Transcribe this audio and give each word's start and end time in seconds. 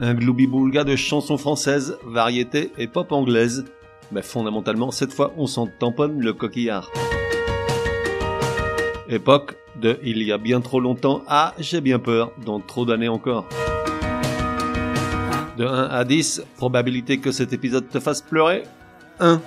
un 0.00 0.14
gloubi-boulga 0.14 0.84
de 0.84 0.96
chansons 0.96 1.38
françaises, 1.38 1.98
variétés 2.04 2.72
et 2.78 2.86
pop 2.86 3.12
anglaise. 3.12 3.64
Mais 4.12 4.22
fondamentalement, 4.22 4.90
cette 4.90 5.12
fois, 5.12 5.32
on 5.36 5.46
s'en 5.46 5.66
tamponne 5.66 6.20
le 6.20 6.32
coquillard. 6.32 6.90
Époque 9.08 9.56
de 9.80 9.98
il 10.02 10.22
y 10.22 10.32
a 10.32 10.38
bien 10.38 10.60
trop 10.60 10.80
longtemps 10.80 11.22
à 11.28 11.54
j'ai 11.58 11.80
bien 11.80 11.98
peur, 11.98 12.32
dans 12.44 12.60
trop 12.60 12.84
d'années 12.84 13.08
encore. 13.08 13.46
De 15.56 15.64
1 15.64 15.88
à 15.90 16.04
10, 16.04 16.42
probabilité 16.56 17.18
que 17.18 17.32
cet 17.32 17.52
épisode 17.52 17.88
te 17.88 18.00
fasse 18.00 18.22
pleurer 18.22 18.64
1. 19.20 19.40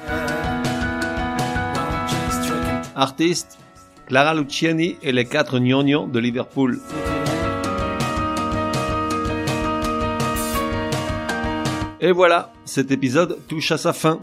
Artiste 2.96 3.58
Clara 4.08 4.34
Luciani 4.34 4.98
et 5.02 5.14
les 5.14 5.26
quatre 5.26 5.60
gnognons 5.60 6.08
de 6.08 6.20
Liverpool. 6.20 6.82
Et 12.04 12.12
voilà, 12.12 12.52
cet 12.66 12.90
épisode 12.90 13.38
touche 13.48 13.72
à 13.72 13.78
sa 13.78 13.94
fin. 13.94 14.20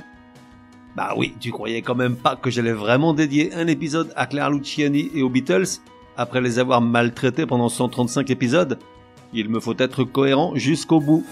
Bah 0.97 1.15
oui, 1.17 1.35
tu 1.39 1.53
croyais 1.53 1.81
quand 1.81 1.95
même 1.95 2.17
pas 2.17 2.35
que 2.35 2.51
j'allais 2.51 2.73
vraiment 2.73 3.15
dédier 3.15 3.55
un 3.55 3.69
épisode 3.69 4.13
à 4.17 4.27
Clara 4.27 4.51
Luciani 4.51 5.13
et 5.15 5.23
aux 5.23 5.29
Beatles 5.29 5.79
après 6.17 6.41
les 6.41 6.59
avoir 6.59 6.81
maltraités 6.81 7.47
pendant 7.47 7.69
135 7.69 8.29
épisodes 8.31 8.81
Il 9.33 9.49
me 9.49 9.61
faut 9.61 9.77
être 9.79 10.03
cohérent 10.03 10.57
jusqu'au 10.57 10.99
bout. 10.99 11.25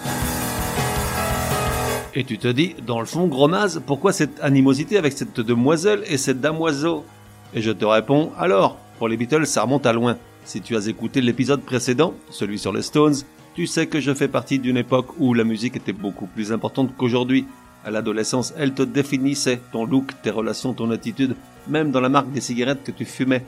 Et 2.15 2.23
tu 2.23 2.39
te 2.39 2.47
dis, 2.47 2.77
dans 2.87 3.01
le 3.01 3.07
fond, 3.07 3.27
gros 3.27 3.51
pourquoi 3.85 4.13
cette 4.13 4.39
animosité 4.41 4.99
avec 4.99 5.15
cette 5.15 5.41
demoiselle 5.41 6.05
et 6.07 6.17
cette 6.17 6.41
damoiseau? 6.41 7.05
Et 7.55 7.61
je 7.61 7.73
te 7.73 7.85
réponds, 7.85 8.31
alors, 8.39 8.79
pour 8.99 9.09
les 9.09 9.17
Beatles, 9.17 9.47
ça 9.47 9.63
remonte 9.63 9.85
à 9.85 9.93
loin. 9.93 10.17
Si 10.45 10.61
tu 10.61 10.77
as 10.77 10.87
écouté 10.87 11.21
l'épisode 11.21 11.63
précédent, 11.63 12.15
celui 12.31 12.61
sur 12.61 12.73
les 12.73 12.83
Stones, 12.83 13.17
tu 13.57 13.67
sais 13.67 13.87
que 13.87 14.01
je 14.01 14.13
fais 14.13 14.29
partie 14.29 14.59
d'une 14.59 14.77
époque 14.77 15.19
où 15.19 15.33
la 15.33 15.43
musique 15.43 15.77
était 15.77 15.95
beaucoup 15.95 16.27
plus 16.27 16.53
importante 16.53 16.95
qu'aujourd'hui. 16.95 17.47
À 17.87 17.91
l'adolescence, 17.91 18.53
elle 18.59 18.75
te 18.75 18.83
définissait, 18.83 19.61
ton 19.73 19.87
look, 19.87 20.13
tes 20.23 20.29
relations, 20.29 20.75
ton 20.75 20.91
attitude, 20.91 21.35
même 21.67 21.91
dans 21.91 22.03
la 22.03 22.11
marque 22.11 22.31
des 22.31 22.43
cigarettes 22.43 22.85
que 22.85 22.93
tu 22.93 23.07
fumais. 23.07 23.47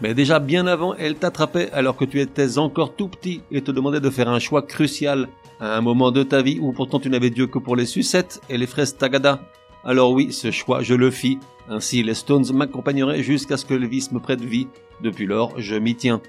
Mais 0.00 0.12
déjà 0.12 0.40
bien 0.40 0.66
avant, 0.66 0.96
elle 0.96 1.14
t'attrapait 1.14 1.70
alors 1.70 1.96
que 1.96 2.04
tu 2.04 2.20
étais 2.20 2.58
encore 2.58 2.96
tout 2.96 3.06
petit 3.06 3.42
et 3.52 3.62
te 3.62 3.70
demandait 3.70 4.00
de 4.00 4.10
faire 4.10 4.28
un 4.28 4.40
choix 4.40 4.62
crucial 4.62 5.28
à 5.60 5.76
un 5.76 5.80
moment 5.82 6.10
de 6.10 6.24
ta 6.24 6.42
vie 6.42 6.58
où 6.60 6.72
pourtant 6.72 6.98
tu 6.98 7.08
n'avais 7.08 7.30
Dieu 7.30 7.46
que 7.46 7.60
pour 7.60 7.76
les 7.76 7.86
sucettes 7.86 8.40
et 8.50 8.58
les 8.58 8.66
fraises 8.66 8.96
tagada. 8.96 9.40
Alors 9.84 10.10
oui, 10.10 10.32
ce 10.32 10.50
choix, 10.50 10.82
je 10.82 10.94
le 10.94 11.12
fis. 11.12 11.38
Ainsi, 11.68 12.02
les 12.02 12.14
Stones 12.14 12.52
m'accompagneraient 12.52 13.22
jusqu'à 13.22 13.56
ce 13.56 13.66
que 13.66 13.74
Elvis 13.74 14.08
me 14.10 14.18
prête 14.18 14.40
vie. 14.40 14.66
Depuis 15.00 15.26
lors, 15.26 15.52
je 15.60 15.76
m'y 15.76 15.94
tiens. 15.94 16.20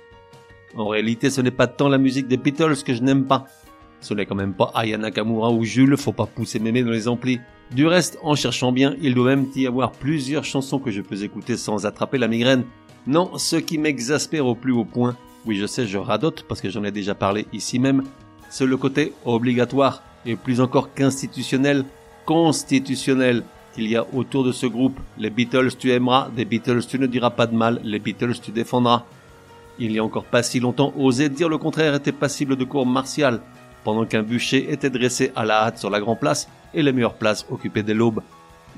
En 0.76 0.88
réalité, 0.88 1.30
ce 1.30 1.42
n'est 1.42 1.52
pas 1.52 1.68
tant 1.68 1.88
la 1.88 1.98
musique 1.98 2.28
des 2.28 2.38
Beatles 2.38 2.84
que 2.84 2.94
je 2.94 3.04
n'aime 3.04 3.26
pas. 3.26 3.46
Ce 4.02 4.14
n'est 4.14 4.26
quand 4.26 4.36
même 4.36 4.54
pas 4.54 4.72
Aya 4.74 4.98
Nakamura 4.98 5.52
ou 5.52 5.64
Jules, 5.64 5.96
faut 5.98 6.12
pas 6.12 6.26
pousser 6.26 6.60
mémé 6.60 6.84
dans 6.84 6.92
les 6.92 7.08
amplis. 7.08 7.40
Du 7.72 7.88
reste, 7.88 8.18
en 8.22 8.36
cherchant 8.36 8.72
bien, 8.72 8.96
il 9.02 9.16
doit 9.16 9.36
même 9.36 9.48
y 9.56 9.66
avoir 9.66 9.92
plusieurs 9.92 10.44
chansons 10.44 10.80
que 10.80 10.92
je 10.92 11.02
peux 11.02 11.24
écouter 11.24 11.58
sans 11.58 11.86
attraper 11.86 12.18
la 12.18 12.28
migraine. 12.28 12.64
Non, 13.08 13.38
ce 13.38 13.56
qui 13.56 13.78
m'exaspère 13.78 14.46
au 14.46 14.56
plus 14.56 14.72
haut 14.72 14.86
point, 14.86 15.16
oui 15.46 15.58
je 15.58 15.66
sais, 15.66 15.86
je 15.86 15.98
radote 15.98 16.46
parce 16.48 16.62
que 16.62 16.70
j'en 16.70 16.84
ai 16.84 16.92
déjà 16.92 17.16
parlé 17.16 17.46
ici 17.52 17.80
même, 17.80 18.04
c'est 18.50 18.66
le 18.66 18.78
côté 18.78 19.14
obligatoire, 19.26 20.04
et 20.26 20.36
plus 20.36 20.62
encore 20.62 20.94
qu'institutionnel, 20.94 21.84
constitutionnel, 22.26 23.44
qu'il 23.74 23.88
y 23.88 23.96
a 23.96 24.06
autour 24.14 24.44
de 24.44 24.52
ce 24.52 24.68
groupe. 24.68 25.00
Les 25.18 25.30
Beatles 25.30 25.76
tu 25.78 25.92
aimeras, 25.92 26.30
des 26.36 26.46
Beatles 26.46 26.86
tu 26.88 27.00
ne 27.00 27.08
diras 27.08 27.32
pas 27.32 27.48
de 27.48 27.56
mal, 27.56 27.82
les 27.84 28.00
Beatles 28.00 28.40
tu 28.42 28.52
défendras 28.52 29.06
il 29.80 29.92
y 29.92 30.00
a 30.00 30.04
encore 30.04 30.26
pas 30.26 30.44
si 30.44 30.60
longtemps, 30.60 30.94
oser 30.98 31.30
dire 31.30 31.50
le 31.50 31.58
contraire 31.58 31.96
était 31.96 32.12
passible 32.12 32.56
de 32.56 32.64
cours 32.64 32.86
martial, 32.86 33.42
pendant 33.84 34.06
qu'un 34.06 34.24
bûcher 34.24 34.72
était 34.72 34.90
dressé 34.90 35.32
à 35.36 35.46
la 35.46 35.64
hâte 35.64 35.78
sur 35.78 35.90
la 35.90 36.00
grande 36.00 36.20
place 36.20 36.48
et 36.74 36.84
les 36.84 36.92
meilleures 36.92 37.16
places 37.16 37.46
occupées 37.50 37.84
dès 37.84 37.94
l'aube. 37.94 38.22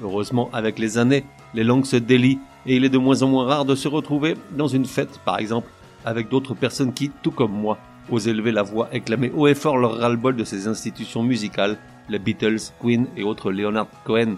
Heureusement, 0.01 0.49
avec 0.51 0.79
les 0.79 0.97
années, 0.97 1.25
les 1.53 1.63
langues 1.63 1.85
se 1.85 1.95
délient 1.95 2.39
et 2.65 2.75
il 2.75 2.83
est 2.83 2.89
de 2.89 2.97
moins 2.97 3.21
en 3.23 3.27
moins 3.27 3.45
rare 3.45 3.65
de 3.65 3.75
se 3.75 3.87
retrouver 3.87 4.35
dans 4.51 4.67
une 4.67 4.85
fête, 4.85 5.19
par 5.23 5.39
exemple, 5.39 5.69
avec 6.03 6.29
d'autres 6.29 6.53
personnes 6.53 6.93
qui, 6.93 7.11
tout 7.21 7.31
comme 7.31 7.53
moi, 7.53 7.77
osent 8.09 8.27
élever 8.27 8.51
la 8.51 8.63
voix 8.63 8.89
et 8.91 9.01
clamer 9.01 9.31
haut 9.35 9.47
et 9.47 9.55
fort 9.55 9.77
leur 9.77 9.97
ras-le-bol 9.99 10.35
de 10.35 10.43
ces 10.43 10.67
institutions 10.67 11.23
musicales, 11.23 11.77
les 12.09 12.19
Beatles, 12.19 12.71
Queen 12.79 13.07
et 13.15 13.23
autres 13.23 13.51
Leonard 13.51 13.87
Cohen. 14.03 14.35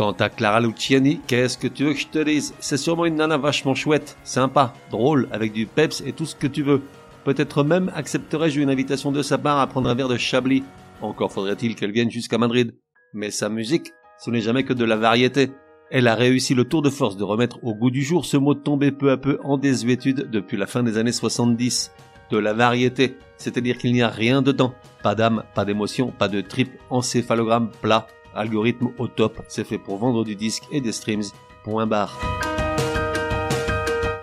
Quant 0.00 0.12
à 0.12 0.30
Clara 0.30 0.62
Luciani, 0.62 1.20
qu'est-ce 1.26 1.58
que 1.58 1.68
tu 1.68 1.84
veux 1.84 1.92
que 1.92 1.98
je 1.98 2.06
te 2.06 2.24
dise? 2.24 2.54
C'est 2.58 2.78
sûrement 2.78 3.04
une 3.04 3.16
nana 3.16 3.36
vachement 3.36 3.74
chouette, 3.74 4.16
sympa, 4.24 4.72
drôle, 4.90 5.28
avec 5.30 5.52
du 5.52 5.66
peps 5.66 6.02
et 6.06 6.14
tout 6.14 6.24
ce 6.24 6.34
que 6.34 6.46
tu 6.46 6.62
veux. 6.62 6.80
Peut-être 7.26 7.62
même 7.64 7.92
accepterais-je 7.94 8.62
une 8.62 8.70
invitation 8.70 9.12
de 9.12 9.20
sa 9.20 9.36
part 9.36 9.58
à 9.58 9.66
prendre 9.66 9.90
un 9.90 9.94
verre 9.94 10.08
de 10.08 10.16
Chablis. 10.16 10.64
Encore 11.02 11.30
faudrait-il 11.30 11.74
qu'elle 11.74 11.92
vienne 11.92 12.10
jusqu'à 12.10 12.38
Madrid. 12.38 12.74
Mais 13.12 13.30
sa 13.30 13.50
musique, 13.50 13.92
ce 14.18 14.30
n'est 14.30 14.40
jamais 14.40 14.64
que 14.64 14.72
de 14.72 14.86
la 14.86 14.96
variété. 14.96 15.50
Elle 15.90 16.08
a 16.08 16.14
réussi 16.14 16.54
le 16.54 16.64
tour 16.64 16.80
de 16.80 16.88
force 16.88 17.18
de 17.18 17.24
remettre 17.24 17.62
au 17.62 17.74
goût 17.74 17.90
du 17.90 18.02
jour 18.02 18.24
ce 18.24 18.38
mot 18.38 18.54
tombé 18.54 18.92
peu 18.92 19.10
à 19.10 19.18
peu 19.18 19.38
en 19.44 19.58
désuétude 19.58 20.30
depuis 20.30 20.56
la 20.56 20.66
fin 20.66 20.82
des 20.82 20.96
années 20.96 21.12
70. 21.12 21.92
De 22.30 22.38
la 22.38 22.54
variété, 22.54 23.18
c'est-à-dire 23.36 23.76
qu'il 23.76 23.92
n'y 23.92 24.00
a 24.00 24.08
rien 24.08 24.40
dedans. 24.40 24.72
Pas 25.02 25.14
d'âme, 25.14 25.42
pas 25.54 25.66
d'émotion, 25.66 26.10
pas 26.10 26.28
de 26.28 26.40
trip, 26.40 26.70
encéphalogramme 26.88 27.70
plat, 27.82 28.06
Algorithme 28.34 28.90
au 28.98 29.08
top, 29.08 29.42
c'est 29.48 29.64
fait 29.64 29.78
pour 29.78 29.98
vendre 29.98 30.24
du 30.24 30.36
disque 30.36 30.64
et 30.70 30.80
des 30.80 30.92
streams. 30.92 31.24
Point 31.64 31.86
barre. 31.86 32.18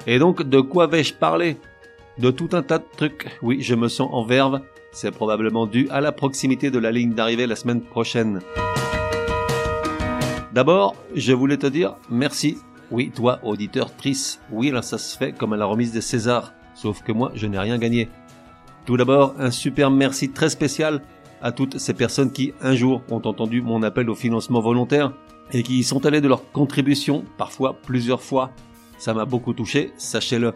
Et 0.08 0.20
donc, 0.20 0.44
de 0.44 0.62
quoi 0.62 0.88
vais-je 0.88 1.14
parler? 1.14 1.58
De 2.18 2.32
tout 2.32 2.50
un 2.54 2.64
tas 2.64 2.80
de 2.80 2.86
trucs. 2.96 3.28
Oui, 3.42 3.62
je 3.62 3.76
me 3.76 3.90
sens 3.90 4.10
en 4.12 4.24
verve. 4.24 4.62
C'est 4.92 5.12
probablement 5.12 5.68
dû 5.68 5.88
à 5.92 6.02
la 6.02 6.12
proximité 6.12 6.72
de 6.72 6.80
la 6.80 6.92
ligne 6.92 7.14
d'arrivée 7.14 7.46
la 7.46 7.56
semaine 7.56 7.82
prochaine. 7.82 8.40
D'abord, 10.54 10.96
je 11.14 11.34
voulais 11.34 11.58
te 11.58 11.68
dire 11.68 11.96
merci. 12.10 12.58
Oui, 12.90 13.12
toi, 13.14 13.40
auditeur 13.44 13.94
Trice. 13.96 14.40
Oui, 14.50 14.72
là, 14.72 14.82
ça 14.82 14.98
se 14.98 15.18
fait 15.18 15.34
comme 15.34 15.54
à 15.54 15.58
la 15.58 15.66
remise 15.66 15.92
des 15.92 16.02
Césars. 16.02 16.54
Sauf 16.74 17.04
que 17.04 17.12
moi, 17.12 17.32
je 17.36 17.46
n'ai 17.46 17.60
rien 17.60 17.78
gagné. 17.78 18.10
Tout 18.86 18.96
d'abord, 18.96 19.36
un 19.38 19.52
super 19.52 19.92
merci 19.92 20.32
très 20.32 20.50
spécial 20.50 21.02
à 21.42 21.52
toutes 21.52 21.78
ces 21.78 21.94
personnes 21.94 22.32
qui, 22.32 22.54
un 22.62 22.76
jour, 22.76 23.02
ont 23.10 23.22
entendu 23.26 23.62
mon 23.62 23.84
appel 23.84 24.10
au 24.10 24.16
financement 24.16 24.60
volontaire 24.60 25.14
et 25.52 25.64
qui 25.64 25.80
y 25.80 25.84
sont 25.84 26.06
allées 26.06 26.22
de 26.22 26.28
leur 26.28 26.52
contribution, 26.52 27.24
parfois 27.38 27.76
plusieurs 27.82 28.22
fois. 28.22 28.52
Ça 28.98 29.14
m'a 29.14 29.26
beaucoup 29.26 29.54
touché, 29.54 29.92
sachez-le. 29.98 30.54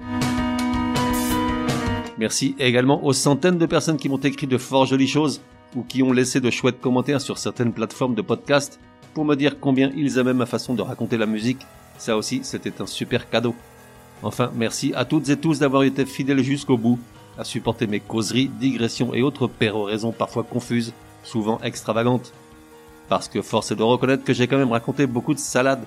Merci 2.18 2.56
également 2.60 3.04
aux 3.04 3.14
centaines 3.14 3.58
de 3.58 3.66
personnes 3.66 3.98
qui 3.98 4.10
m'ont 4.10 4.18
écrit 4.18 4.48
de 4.48 4.58
fort 4.58 4.86
jolies 4.86 5.08
choses 5.08 5.42
ou 5.76 5.84
qui 5.84 6.04
ont 6.04 6.12
laissé 6.12 6.40
de 6.40 6.50
chouettes 6.50 6.82
commentaires 6.82 7.22
sur 7.22 7.38
certaines 7.38 7.74
plateformes 7.74 8.16
de 8.16 8.22
podcast 8.22 8.80
pour 9.14 9.26
me 9.26 9.36
dire 9.36 9.60
combien 9.60 9.92
ils 9.96 10.18
aimaient 10.18 10.34
ma 10.34 10.46
façon 10.46 10.74
de 10.74 10.82
raconter 10.82 11.18
la 11.18 11.26
musique. 11.26 11.66
Ça 11.98 12.18
aussi, 12.18 12.42
c'était 12.44 12.82
un 12.82 12.86
super 12.86 13.30
cadeau. 13.30 13.56
Enfin, 14.24 14.52
merci 14.56 14.94
à 14.96 15.06
toutes 15.06 15.30
et 15.30 15.38
tous 15.38 15.60
d'avoir 15.60 15.84
été 15.84 16.06
fidèles 16.06 16.44
jusqu'au 16.44 16.78
bout 16.78 17.00
à 17.42 17.44
supporter 17.44 17.88
mes 17.88 18.00
causeries, 18.00 18.48
digressions 18.48 19.16
et 19.16 19.24
autres 19.24 19.48
péroraisons 19.48 20.12
parfois 20.12 20.44
confuses, 20.44 20.94
souvent 21.24 21.60
extravagantes. 21.64 22.34
Parce 23.10 23.28
que 23.28 23.42
force 23.42 23.72
est 23.72 23.76
de 23.76 23.84
reconnaître 23.84 24.24
que 24.24 24.34
j'ai 24.34 24.48
quand 24.48 24.60
même 24.60 24.72
raconté 24.72 25.08
beaucoup 25.08 25.34
de 25.34 25.40
salades, 25.40 25.84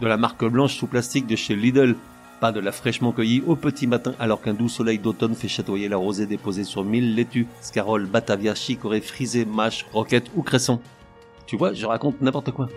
de 0.00 0.06
la 0.06 0.18
marque 0.18 0.44
blanche 0.44 0.76
sous 0.76 0.86
plastique 0.86 1.26
de 1.26 1.36
chez 1.36 1.56
Lidl, 1.56 1.96
pas 2.38 2.52
de 2.52 2.60
la 2.60 2.70
fraîchement 2.70 3.12
cueillie 3.12 3.42
au 3.46 3.56
petit 3.56 3.86
matin 3.86 4.14
alors 4.18 4.42
qu'un 4.42 4.54
doux 4.54 4.68
soleil 4.68 4.98
d'automne 4.98 5.34
fait 5.34 5.48
chatoyer 5.48 5.88
la 5.88 5.96
rosée 5.96 6.26
déposée 6.26 6.64
sur 6.64 6.84
mille 6.84 7.14
laitues, 7.14 7.46
scarole, 7.62 8.06
batavia, 8.06 8.54
chicorée, 8.54 9.00
frisée, 9.00 9.46
mâche, 9.46 9.86
roquette 9.92 10.30
ou 10.36 10.42
cresson. 10.42 10.80
Tu 11.46 11.56
vois, 11.56 11.72
je 11.72 11.86
raconte 11.86 12.20
n'importe 12.20 12.50
quoi. 12.52 12.68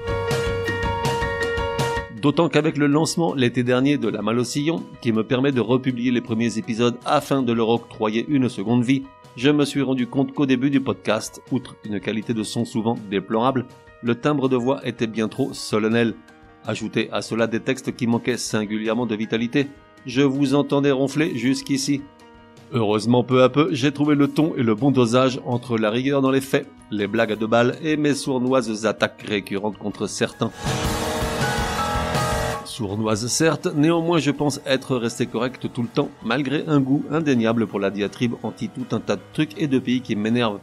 D'autant 2.24 2.48
qu'avec 2.48 2.78
le 2.78 2.88
lancement 2.88 3.34
l'été 3.34 3.64
dernier 3.64 3.98
de 3.98 4.08
La 4.08 4.22
Malle 4.22 4.40
au 4.40 4.46
Sillon, 4.46 4.82
qui 5.02 5.12
me 5.12 5.26
permet 5.26 5.52
de 5.52 5.60
republier 5.60 6.10
les 6.10 6.22
premiers 6.22 6.58
épisodes 6.58 6.96
afin 7.06 7.42
de 7.42 7.52
leur 7.52 7.68
octroyer 7.68 8.26
une 8.30 8.48
seconde 8.48 8.86
vie, 8.86 9.04
je 9.36 9.50
me 9.50 9.66
suis 9.66 9.82
rendu 9.82 10.08
compte 10.08 10.34
qu'au 10.34 10.46
début 10.46 10.70
du 10.70 10.80
podcast, 10.80 11.42
outre 11.52 11.76
une 11.84 12.00
qualité 12.00 12.34
de 12.34 12.44
son 12.44 12.64
souvent 12.64 12.98
déplorable, 13.12 13.66
le 14.02 14.16
timbre 14.16 14.48
de 14.48 14.56
voix 14.56 14.80
était 14.88 15.06
bien 15.06 15.28
trop 15.28 15.52
solennel. 15.52 16.14
Ajoutez 16.66 17.10
à 17.12 17.22
cela 17.22 17.46
des 17.46 17.60
textes 17.60 17.94
qui 17.94 18.08
manquaient 18.08 18.38
singulièrement 18.38 19.06
de 19.06 19.18
vitalité. 19.18 19.68
Je 20.06 20.22
vous 20.22 20.56
entendais 20.56 20.92
ronfler 20.92 21.38
jusqu'ici. 21.38 22.04
Heureusement, 22.72 23.26
peu 23.26 23.44
à 23.44 23.50
peu, 23.50 23.68
j'ai 23.74 23.92
trouvé 23.92 24.16
le 24.16 24.30
ton 24.30 24.54
et 24.56 24.64
le 24.64 24.76
bon 24.76 24.92
dosage 24.92 25.42
entre 25.46 25.78
la 25.78 25.90
rigueur 25.90 26.22
dans 26.22 26.32
les 26.32 26.40
faits, 26.40 26.70
les 26.90 27.08
blagues 27.08 27.38
deux 27.38 27.48
balles 27.48 27.76
et 27.84 27.98
mes 27.98 28.14
sournoises 28.14 28.86
attaques 28.86 29.26
récurrentes 29.28 29.78
contre 29.78 30.08
certains. 30.08 30.52
Sournoise 32.74 33.28
certes, 33.28 33.68
néanmoins 33.76 34.18
je 34.18 34.32
pense 34.32 34.60
être 34.66 34.96
resté 34.96 35.28
correct 35.28 35.70
tout 35.72 35.84
le 35.84 35.88
temps, 35.88 36.10
malgré 36.24 36.64
un 36.66 36.80
goût 36.80 37.06
indéniable 37.12 37.68
pour 37.68 37.80
la 37.80 37.92
diatribe 37.92 38.34
anti 38.42 38.68
tout 38.68 38.96
un 38.96 39.00
tas 39.00 39.16
de 39.16 39.22
trucs 39.32 39.62
et 39.62 39.68
de 39.68 39.78
pays 39.78 40.02
qui 40.02 40.16
m'énervent. 40.16 40.60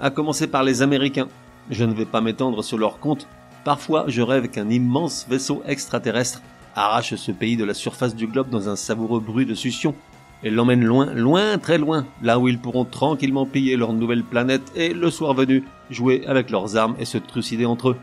À 0.00 0.10
commencer 0.10 0.48
par 0.48 0.64
les 0.64 0.82
Américains. 0.82 1.28
Je 1.70 1.84
ne 1.84 1.94
vais 1.94 2.06
pas 2.06 2.20
m'étendre 2.20 2.64
sur 2.64 2.76
leur 2.76 2.98
compte. 2.98 3.28
Parfois, 3.62 4.06
je 4.08 4.20
rêve 4.20 4.48
qu'un 4.48 4.68
immense 4.68 5.26
vaisseau 5.30 5.62
extraterrestre 5.64 6.42
arrache 6.74 7.14
ce 7.14 7.30
pays 7.30 7.56
de 7.56 7.64
la 7.64 7.74
surface 7.74 8.16
du 8.16 8.26
globe 8.26 8.50
dans 8.50 8.68
un 8.68 8.74
savoureux 8.74 9.20
bruit 9.20 9.46
de 9.46 9.54
succion 9.54 9.94
et 10.42 10.50
l'emmène 10.50 10.82
loin, 10.82 11.14
loin, 11.14 11.56
très 11.58 11.78
loin, 11.78 12.04
là 12.20 12.40
où 12.40 12.48
ils 12.48 12.58
pourront 12.58 12.84
tranquillement 12.84 13.46
piller 13.46 13.76
leur 13.76 13.92
nouvelle 13.92 14.24
planète 14.24 14.72
et, 14.74 14.92
le 14.92 15.08
soir 15.08 15.34
venu, 15.34 15.62
jouer 15.88 16.26
avec 16.26 16.50
leurs 16.50 16.76
armes 16.76 16.96
et 16.98 17.04
se 17.04 17.16
trucider 17.16 17.64
entre 17.64 17.90
eux. 17.90 17.96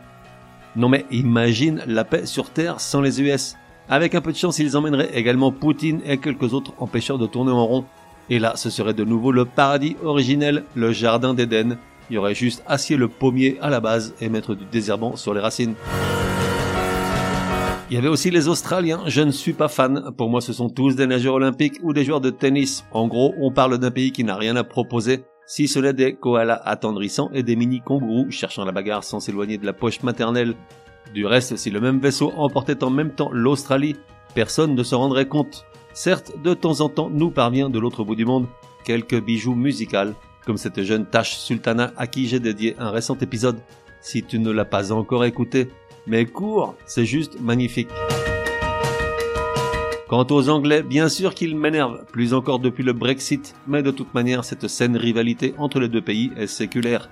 Non 0.74 0.88
mais 0.88 1.04
imagine 1.10 1.82
la 1.86 2.04
paix 2.04 2.24
sur 2.24 2.50
Terre 2.50 2.80
sans 2.80 3.00
les 3.00 3.20
US. 3.20 3.56
Avec 3.88 4.14
un 4.14 4.20
peu 4.20 4.32
de 4.32 4.36
chance, 4.36 4.58
ils 4.58 4.76
emmèneraient 4.76 5.10
également 5.14 5.52
Poutine 5.52 6.00
et 6.06 6.16
quelques 6.16 6.54
autres 6.54 6.72
empêcheurs 6.78 7.18
de 7.18 7.26
tourner 7.26 7.52
en 7.52 7.66
rond. 7.66 7.84
Et 8.30 8.38
là, 8.38 8.54
ce 8.56 8.70
serait 8.70 8.94
de 8.94 9.04
nouveau 9.04 9.32
le 9.32 9.44
paradis 9.44 9.96
originel, 10.02 10.64
le 10.74 10.92
jardin 10.92 11.34
d'Éden. 11.34 11.76
Il 12.08 12.14
y 12.14 12.18
aurait 12.18 12.34
juste 12.34 12.62
acier 12.66 12.96
le 12.96 13.08
pommier 13.08 13.58
à 13.60 13.68
la 13.68 13.80
base 13.80 14.14
et 14.20 14.28
mettre 14.28 14.54
du 14.54 14.64
désherbant 14.64 15.16
sur 15.16 15.34
les 15.34 15.40
racines. 15.40 15.74
Il 17.90 17.94
y 17.94 17.98
avait 17.98 18.08
aussi 18.08 18.30
les 18.30 18.48
Australiens, 18.48 19.00
je 19.06 19.20
ne 19.20 19.30
suis 19.30 19.52
pas 19.52 19.68
fan. 19.68 20.12
Pour 20.16 20.30
moi, 20.30 20.40
ce 20.40 20.54
sont 20.54 20.70
tous 20.70 20.96
des 20.96 21.06
nageurs 21.06 21.34
olympiques 21.34 21.78
ou 21.82 21.92
des 21.92 22.06
joueurs 22.06 22.22
de 22.22 22.30
tennis. 22.30 22.86
En 22.92 23.06
gros, 23.06 23.34
on 23.38 23.50
parle 23.50 23.76
d'un 23.76 23.90
pays 23.90 24.12
qui 24.12 24.24
n'a 24.24 24.36
rien 24.36 24.56
à 24.56 24.64
proposer 24.64 25.24
si 25.52 25.68
ce 25.68 25.78
n'est 25.80 25.92
des 25.92 26.14
koalas 26.14 26.62
attendrissants 26.64 27.30
et 27.34 27.42
des 27.42 27.56
mini-kangourous 27.56 28.30
cherchant 28.30 28.64
la 28.64 28.72
bagarre 28.72 29.04
sans 29.04 29.20
s'éloigner 29.20 29.58
de 29.58 29.66
la 29.66 29.74
poche 29.74 30.02
maternelle. 30.02 30.54
Du 31.12 31.26
reste, 31.26 31.58
si 31.58 31.68
le 31.68 31.78
même 31.78 31.98
vaisseau 31.98 32.32
emportait 32.38 32.82
en 32.82 32.88
même 32.88 33.10
temps 33.10 33.28
l'Australie, 33.30 33.96
personne 34.34 34.74
ne 34.74 34.82
se 34.82 34.94
rendrait 34.94 35.28
compte. 35.28 35.66
Certes, 35.92 36.32
de 36.42 36.54
temps 36.54 36.80
en 36.80 36.88
temps 36.88 37.10
nous 37.10 37.30
parvient 37.30 37.68
de 37.68 37.78
l'autre 37.78 38.02
bout 38.02 38.16
du 38.16 38.24
monde 38.24 38.46
quelques 38.86 39.22
bijoux 39.22 39.54
musicaux, 39.54 40.14
comme 40.46 40.56
cette 40.56 40.82
jeune 40.84 41.04
Tash 41.04 41.36
Sultana 41.36 41.92
à 41.98 42.06
qui 42.06 42.28
j'ai 42.28 42.40
dédié 42.40 42.74
un 42.78 42.90
récent 42.90 43.18
épisode. 43.20 43.60
Si 44.00 44.22
tu 44.22 44.38
ne 44.38 44.52
l'as 44.52 44.64
pas 44.64 44.90
encore 44.90 45.26
écouté, 45.26 45.68
mais 46.06 46.24
cours, 46.24 46.76
c'est 46.86 47.04
juste 47.04 47.38
magnifique. 47.42 47.90
Quant 50.12 50.26
aux 50.28 50.50
Anglais, 50.50 50.82
bien 50.82 51.08
sûr 51.08 51.34
qu'ils 51.34 51.56
m'énervent, 51.56 52.04
plus 52.04 52.34
encore 52.34 52.58
depuis 52.58 52.84
le 52.84 52.92
Brexit, 52.92 53.54
mais 53.66 53.82
de 53.82 53.90
toute 53.90 54.12
manière 54.12 54.44
cette 54.44 54.68
saine 54.68 54.94
rivalité 54.94 55.54
entre 55.56 55.80
les 55.80 55.88
deux 55.88 56.02
pays 56.02 56.30
est 56.36 56.48
séculaire. 56.48 57.08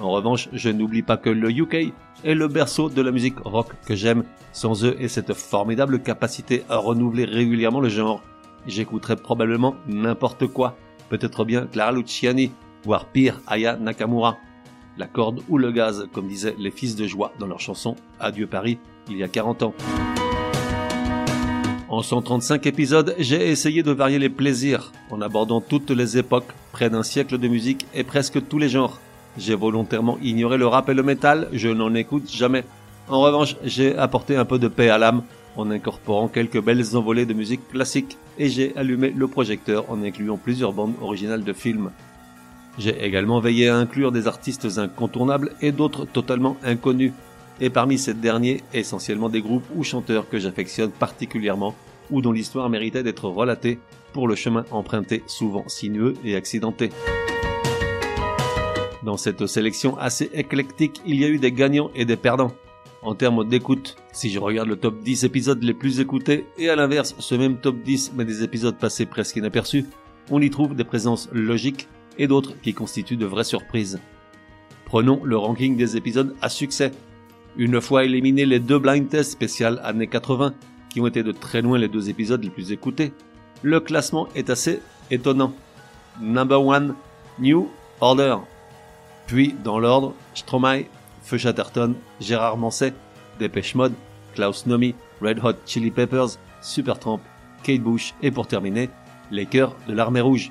En 0.00 0.10
revanche, 0.10 0.48
je 0.52 0.68
n'oublie 0.68 1.02
pas 1.02 1.16
que 1.16 1.30
le 1.30 1.48
UK 1.48 1.92
est 2.24 2.34
le 2.34 2.48
berceau 2.48 2.88
de 2.90 3.02
la 3.02 3.12
musique 3.12 3.38
rock 3.44 3.68
que 3.86 3.94
j'aime. 3.94 4.24
Sans 4.50 4.84
eux 4.84 4.96
et 4.98 5.06
cette 5.06 5.32
formidable 5.32 6.02
capacité 6.02 6.64
à 6.68 6.78
renouveler 6.78 7.24
régulièrement 7.24 7.78
le 7.78 7.88
genre, 7.88 8.20
j'écouterais 8.66 9.14
probablement 9.14 9.76
n'importe 9.86 10.48
quoi. 10.48 10.76
Peut-être 11.08 11.44
bien 11.44 11.68
Clara 11.68 11.92
Luciani, 11.92 12.50
voire 12.82 13.04
pire 13.04 13.40
Aya 13.46 13.76
Nakamura. 13.76 14.38
La 14.98 15.06
corde 15.06 15.40
ou 15.48 15.56
le 15.56 15.70
gaz, 15.70 16.08
comme 16.12 16.26
disaient 16.26 16.56
les 16.58 16.72
fils 16.72 16.96
de 16.96 17.06
joie 17.06 17.32
dans 17.38 17.46
leur 17.46 17.60
chanson 17.60 17.94
Adieu 18.18 18.48
Paris 18.48 18.80
il 19.08 19.18
y 19.18 19.22
a 19.22 19.28
40 19.28 19.62
ans. 19.62 19.74
En 21.90 22.02
135 22.02 22.66
épisodes, 22.66 23.16
j'ai 23.18 23.50
essayé 23.50 23.82
de 23.82 23.90
varier 23.90 24.20
les 24.20 24.28
plaisirs 24.28 24.92
en 25.10 25.20
abordant 25.20 25.60
toutes 25.60 25.90
les 25.90 26.18
époques, 26.18 26.52
près 26.70 26.88
d'un 26.88 27.02
siècle 27.02 27.36
de 27.36 27.48
musique 27.48 27.84
et 27.94 28.04
presque 28.04 28.46
tous 28.46 28.58
les 28.58 28.68
genres. 28.68 29.00
J'ai 29.36 29.56
volontairement 29.56 30.16
ignoré 30.22 30.56
le 30.56 30.68
rap 30.68 30.88
et 30.88 30.94
le 30.94 31.02
métal, 31.02 31.48
je 31.52 31.68
n'en 31.68 31.92
écoute 31.96 32.30
jamais. 32.30 32.62
En 33.08 33.20
revanche, 33.20 33.56
j'ai 33.64 33.98
apporté 33.98 34.36
un 34.36 34.44
peu 34.44 34.60
de 34.60 34.68
paix 34.68 34.88
à 34.88 34.98
l'âme 34.98 35.24
en 35.56 35.68
incorporant 35.68 36.28
quelques 36.28 36.62
belles 36.62 36.96
envolées 36.96 37.26
de 37.26 37.34
musique 37.34 37.68
classique 37.68 38.18
et 38.38 38.48
j'ai 38.48 38.72
allumé 38.76 39.10
le 39.10 39.26
projecteur 39.26 39.84
en 39.90 40.04
incluant 40.04 40.36
plusieurs 40.36 40.72
bandes 40.72 40.94
originales 41.02 41.42
de 41.42 41.52
films. 41.52 41.90
J'ai 42.78 43.04
également 43.04 43.40
veillé 43.40 43.68
à 43.68 43.76
inclure 43.76 44.12
des 44.12 44.28
artistes 44.28 44.78
incontournables 44.78 45.50
et 45.60 45.72
d'autres 45.72 46.04
totalement 46.04 46.56
inconnus 46.62 47.12
et 47.60 47.70
parmi 47.70 47.98
ces 47.98 48.14
derniers, 48.14 48.62
essentiellement 48.72 49.28
des 49.28 49.42
groupes 49.42 49.66
ou 49.74 49.84
chanteurs 49.84 50.28
que 50.28 50.38
j'affectionne 50.38 50.90
particulièrement 50.90 51.74
ou 52.10 52.22
dont 52.22 52.32
l'histoire 52.32 52.68
méritait 52.68 53.02
d'être 53.02 53.28
relatée 53.28 53.78
pour 54.12 54.26
le 54.26 54.34
chemin 54.34 54.64
emprunté 54.70 55.22
souvent 55.26 55.64
sinueux 55.68 56.14
et 56.24 56.36
accidenté. 56.36 56.90
Dans 59.02 59.16
cette 59.16 59.46
sélection 59.46 59.96
assez 59.96 60.30
éclectique, 60.34 61.00
il 61.06 61.16
y 61.16 61.24
a 61.24 61.28
eu 61.28 61.38
des 61.38 61.52
gagnants 61.52 61.90
et 61.94 62.04
des 62.04 62.16
perdants. 62.16 62.52
En 63.02 63.14
termes 63.14 63.48
d'écoute, 63.48 63.96
si 64.12 64.28
je 64.28 64.38
regarde 64.38 64.68
le 64.68 64.76
top 64.76 65.00
10 65.00 65.24
épisodes 65.24 65.62
les 65.62 65.72
plus 65.72 66.00
écoutés 66.00 66.46
et 66.58 66.68
à 66.68 66.76
l'inverse 66.76 67.14
ce 67.18 67.34
même 67.34 67.56
top 67.56 67.82
10 67.82 68.12
mais 68.14 68.26
des 68.26 68.42
épisodes 68.42 68.76
passés 68.76 69.06
presque 69.06 69.36
inaperçus, 69.36 69.86
on 70.30 70.42
y 70.42 70.50
trouve 70.50 70.74
des 70.74 70.84
présences 70.84 71.30
logiques 71.32 71.88
et 72.18 72.26
d'autres 72.26 72.54
qui 72.60 72.74
constituent 72.74 73.16
de 73.16 73.24
vraies 73.24 73.44
surprises. 73.44 74.00
Prenons 74.84 75.24
le 75.24 75.36
ranking 75.38 75.76
des 75.76 75.96
épisodes 75.96 76.34
à 76.42 76.50
succès. 76.50 76.92
Une 77.56 77.80
fois 77.80 78.04
éliminés 78.04 78.46
les 78.46 78.60
deux 78.60 78.78
blind 78.78 79.08
tests 79.08 79.32
spéciales 79.32 79.80
années 79.82 80.06
80, 80.06 80.54
qui 80.88 81.00
ont 81.00 81.06
été 81.06 81.22
de 81.22 81.32
très 81.32 81.62
loin 81.62 81.78
les 81.78 81.88
deux 81.88 82.08
épisodes 82.08 82.42
les 82.42 82.50
plus 82.50 82.72
écoutés, 82.72 83.12
le 83.62 83.80
classement 83.80 84.28
est 84.34 84.50
assez 84.50 84.80
étonnant. 85.10 85.52
Number 86.20 86.72
1, 86.72 86.94
New 87.40 87.68
Order. 88.00 88.36
Puis, 89.26 89.54
dans 89.64 89.78
l'ordre, 89.78 90.14
Stromae, 90.34 90.84
Feu 91.22 91.38
Chatterton, 91.38 91.94
Gérard 92.20 92.56
Manset, 92.56 92.94
Dépêche 93.38 93.74
Mode, 93.74 93.94
Klaus 94.34 94.66
Nomi, 94.66 94.94
Red 95.20 95.40
Hot 95.44 95.56
Chili 95.66 95.90
Peppers, 95.90 96.38
Supertramp, 96.60 97.20
Kate 97.62 97.80
Bush 97.80 98.14
et 98.22 98.30
pour 98.30 98.46
terminer, 98.46 98.90
les 99.30 99.46
chœurs 99.46 99.76
de 99.88 99.92
l'armée 99.92 100.20
rouge. 100.20 100.50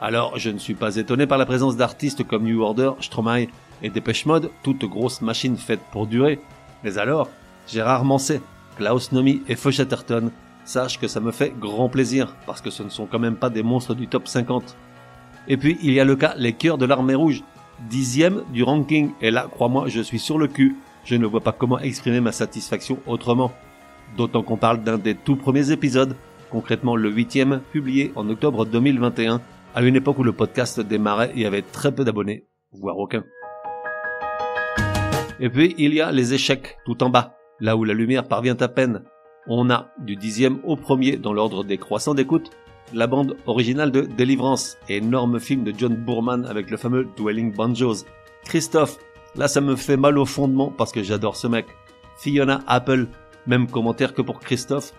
Alors, 0.00 0.38
je 0.38 0.50
ne 0.50 0.58
suis 0.58 0.74
pas 0.74 0.96
étonné 0.96 1.26
par 1.26 1.38
la 1.38 1.46
présence 1.46 1.76
d'artistes 1.76 2.26
comme 2.26 2.44
New 2.44 2.62
Order, 2.62 2.92
Stromae 3.00 3.46
et 3.82 3.90
Dépêche 3.90 4.26
Mode, 4.26 4.50
toutes 4.62 4.84
grosses 4.84 5.20
machines 5.20 5.56
faites 5.56 5.82
pour 5.92 6.06
durer. 6.06 6.40
Mais 6.84 6.98
alors, 6.98 7.28
Gérard 7.66 8.04
Manset, 8.04 8.40
Klaus 8.76 9.12
Nomi 9.12 9.42
et 9.48 9.56
Feu 9.56 9.70
sache 10.64 10.98
que 10.98 11.08
ça 11.08 11.20
me 11.20 11.32
fait 11.32 11.52
grand 11.58 11.88
plaisir, 11.88 12.36
parce 12.46 12.60
que 12.60 12.70
ce 12.70 12.82
ne 12.82 12.88
sont 12.88 13.06
quand 13.06 13.18
même 13.18 13.36
pas 13.36 13.50
des 13.50 13.62
monstres 13.62 13.94
du 13.94 14.06
top 14.08 14.28
50. 14.28 14.76
Et 15.48 15.56
puis, 15.56 15.78
il 15.82 15.92
y 15.92 16.00
a 16.00 16.04
le 16.04 16.16
cas 16.16 16.34
Les 16.36 16.52
Cœurs 16.52 16.78
de 16.78 16.86
l'Armée 16.86 17.14
Rouge, 17.14 17.42
dixième 17.88 18.42
du 18.52 18.62
ranking, 18.62 19.10
et 19.20 19.30
là, 19.30 19.48
crois-moi, 19.50 19.88
je 19.88 20.00
suis 20.00 20.18
sur 20.18 20.38
le 20.38 20.46
cul. 20.46 20.76
Je 21.04 21.16
ne 21.16 21.26
vois 21.26 21.40
pas 21.40 21.52
comment 21.52 21.78
exprimer 21.78 22.20
ma 22.20 22.32
satisfaction 22.32 22.98
autrement. 23.06 23.52
D'autant 24.16 24.42
qu'on 24.42 24.56
parle 24.56 24.82
d'un 24.82 24.98
des 24.98 25.14
tout 25.14 25.36
premiers 25.36 25.70
épisodes, 25.70 26.16
concrètement 26.50 26.96
le 26.96 27.10
huitième, 27.10 27.60
publié 27.72 28.12
en 28.16 28.28
octobre 28.28 28.66
2021, 28.66 29.40
à 29.74 29.82
une 29.82 29.96
époque 29.96 30.18
où 30.18 30.24
le 30.24 30.32
podcast 30.32 30.80
démarrait 30.80 31.32
et 31.34 31.46
avait 31.46 31.62
très 31.62 31.92
peu 31.92 32.04
d'abonnés, 32.04 32.44
voire 32.72 32.98
aucun. 32.98 33.24
Et 35.40 35.48
puis, 35.48 35.74
il 35.78 35.94
y 35.94 36.00
a 36.00 36.12
les 36.12 36.34
échecs, 36.34 36.76
tout 36.84 37.02
en 37.02 37.08
bas, 37.08 37.34
là 37.60 37.76
où 37.76 37.84
la 37.84 37.94
lumière 37.94 38.28
parvient 38.28 38.56
à 38.60 38.68
peine. 38.68 39.02
On 39.46 39.70
a, 39.70 39.88
du 39.98 40.16
dixième 40.16 40.60
au 40.64 40.76
premier 40.76 41.16
dans 41.16 41.32
l'ordre 41.32 41.64
des 41.64 41.78
croissants 41.78 42.14
d'écoute, 42.14 42.50
la 42.92 43.06
bande 43.06 43.36
originale 43.46 43.90
de 43.90 44.02
Deliverance, 44.02 44.76
énorme 44.88 45.40
film 45.40 45.64
de 45.64 45.72
John 45.76 45.94
Boorman 45.94 46.44
avec 46.44 46.70
le 46.70 46.76
fameux 46.76 47.08
Dwelling 47.16 47.54
Banjos. 47.54 48.04
Christophe, 48.44 48.98
là 49.36 49.48
ça 49.48 49.60
me 49.60 49.76
fait 49.76 49.96
mal 49.96 50.18
au 50.18 50.26
fondement 50.26 50.70
parce 50.70 50.92
que 50.92 51.02
j'adore 51.02 51.36
ce 51.36 51.46
mec. 51.46 51.66
Fiona 52.18 52.60
Apple, 52.66 53.06
même 53.46 53.66
commentaire 53.66 54.12
que 54.12 54.22
pour 54.22 54.40
Christophe. 54.40 54.92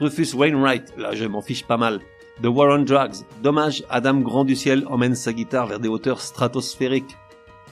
Rufus 0.00 0.34
Wainwright, 0.34 0.94
là 0.96 1.14
je 1.14 1.24
m'en 1.24 1.42
fiche 1.42 1.66
pas 1.66 1.76
mal. 1.76 2.00
The 2.42 2.46
War 2.46 2.78
on 2.78 2.84
Drugs, 2.84 3.24
dommage, 3.42 3.82
Adam 3.90 4.20
Grand 4.20 4.44
du 4.44 4.56
Ciel 4.56 4.84
emmène 4.86 5.14
sa 5.14 5.32
guitare 5.32 5.66
vers 5.66 5.80
des 5.80 5.88
hauteurs 5.88 6.20
stratosphériques. 6.20 7.16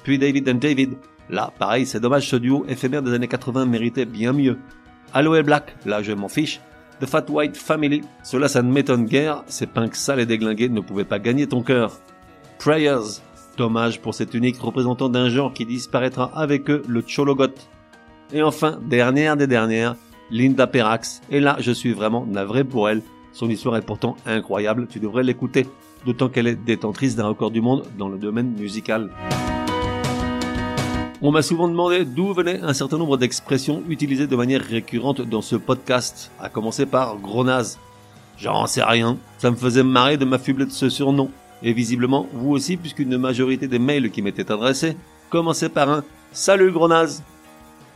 Puis 0.03 0.19
David 0.19 0.49
and 0.49 0.55
David, 0.55 0.97
Là, 1.31 1.53
pareil, 1.59 1.87
c'est 1.87 2.01
dommage, 2.01 2.29
ce 2.29 2.37
duo 2.37 2.65
éphémère 2.69 3.03
des 3.03 3.13
années 3.13 3.29
80 3.29 3.67
méritait 3.67 4.07
bien 4.07 4.33
mieux. 4.33 4.59
Aloe 5.13 5.43
Black, 5.43 5.77
là 5.85 6.03
je 6.03 6.13
m'en 6.13 6.29
fiche. 6.29 6.61
The 7.01 7.07
Fat 7.07 7.27
White 7.29 7.57
Family, 7.57 8.03
cela 8.25 8.49
ça 8.49 8.63
ne 8.63 8.73
m'étonne 8.73 9.05
guère, 9.05 9.45
ces 9.47 9.67
punks 9.67 9.95
sales 9.95 10.21
et 10.21 10.27
déglingués 10.27 10.69
ne 10.69 10.81
pouvaient 10.81 11.05
pas 11.05 11.19
gagner 11.19 11.47
ton 11.47 11.63
cœur. 11.63 12.01
Prayers, 12.59 13.21
dommage 13.57 14.01
pour 14.01 14.15
cet 14.15 14.35
unique 14.35 14.59
représentant 14.59 15.09
d'un 15.09 15.29
genre 15.29 15.53
qui 15.53 15.65
disparaîtra 15.65 16.31
avec 16.35 16.69
eux, 16.71 16.83
le 16.89 17.03
Chologot. 17.03 17.55
Et 18.33 18.43
enfin, 18.43 18.81
dernière 18.83 19.37
des 19.37 19.47
dernières, 19.47 19.97
Linda 20.31 20.67
Perrax, 20.67 21.21
et 21.31 21.41
là 21.41 21.57
je 21.61 21.73
suis 21.73 21.93
vraiment 21.93 22.27
navré 22.27 22.65
pour 22.65 22.89
elle, 22.89 23.03
son 23.33 23.49
histoire 23.49 23.77
est 23.77 23.83
pourtant 23.83 24.17
incroyable, 24.27 24.89
tu 24.89 24.99
devrais 24.99 25.23
l'écouter, 25.23 25.67
d'autant 26.05 26.29
qu'elle 26.29 26.49
est 26.49 26.57
détentrice 26.57 27.15
d'un 27.15 27.29
record 27.29 27.51
du 27.51 27.61
monde 27.61 27.85
dans 27.97 28.09
le 28.09 28.19
domaine 28.19 28.53
musical. 28.59 29.11
On 31.21 31.33
m'a 31.33 31.43
souvent 31.43 31.67
demandé 31.67 32.05
d'où 32.05 32.33
venaient 32.33 32.61
un 32.63 32.73
certain 32.73 32.97
nombre 32.97 33.17
d'expressions 33.17 33.83
utilisées 33.89 34.29
de 34.29 34.37
manière 34.37 34.63
récurrente 34.63 35.21
dans 35.21 35.43
ce 35.43 35.57
podcast, 35.57 36.31
à 36.41 36.49
commencer 36.49 36.87
par 36.87 37.17
gros 37.17 37.45
J'en 38.39 38.69
sais 38.69 38.85
rien. 38.85 39.19
Ça 39.39 39.51
me 39.51 39.57
faisait 39.57 39.83
marrer 39.83 40.17
de 40.17 40.25
m'affubler 40.25 40.65
de 40.65 40.71
ce 40.71 40.89
surnom. 40.89 41.29
Et 41.65 41.73
visiblement, 41.73 42.29
vous 42.33 42.51
aussi, 42.51 42.77
puisqu'une 42.77 43.17
majorité 43.17 43.67
des 43.67 43.81
mails 43.81 44.13
qui 44.13 44.23
m'étaient 44.23 44.53
adressés 44.53 44.97
commençaient 45.29 45.69
par 45.69 45.91
un 45.91 46.05
Salut 46.31 46.71
gros 46.71 46.89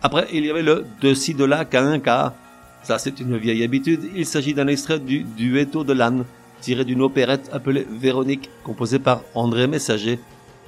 Après, 0.02 0.26
il 0.32 0.44
y 0.44 0.50
avait 0.50 0.62
le 0.62 0.84
de 1.00 1.14
ci 1.14 1.34
de 1.34 1.44
là 1.44 1.64
qu'à 1.64 1.84
un 1.84 2.00
cas. 2.00 2.34
Ça, 2.82 2.98
c'est 2.98 3.20
une 3.20 3.36
vieille 3.36 3.62
habitude. 3.62 4.00
Il 4.16 4.26
s'agit 4.26 4.54
d'un 4.54 4.66
extrait 4.66 4.98
du 4.98 5.20
Duetto 5.20 5.84
de 5.84 5.92
l'âne, 5.92 6.24
tiré 6.60 6.84
d'une 6.84 7.02
opérette 7.02 7.50
appelée 7.52 7.86
Véronique, 7.88 8.50
composée 8.64 8.98
par 8.98 9.20
André 9.36 9.68
Messager. 9.68 10.18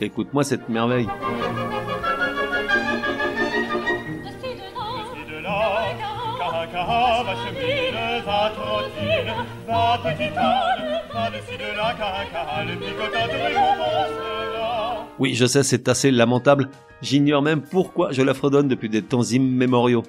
Écoute-moi 0.01 0.45
cette 0.45 0.69
merveille. 0.69 1.09
Oui, 15.19 15.35
je 15.35 15.47
sais, 15.47 15.63
c'est 15.63 15.89
assez 15.89 16.11
lamentable. 16.11 16.69
J'ignore 17.01 17.43
même 17.43 17.63
pourquoi 17.63 18.13
je 18.13 18.23
la 18.23 18.35
fredonne 18.35 18.69
depuis 18.69 18.89
des 18.89 19.03
temps 19.03 19.23
immémoriaux. 19.23 20.03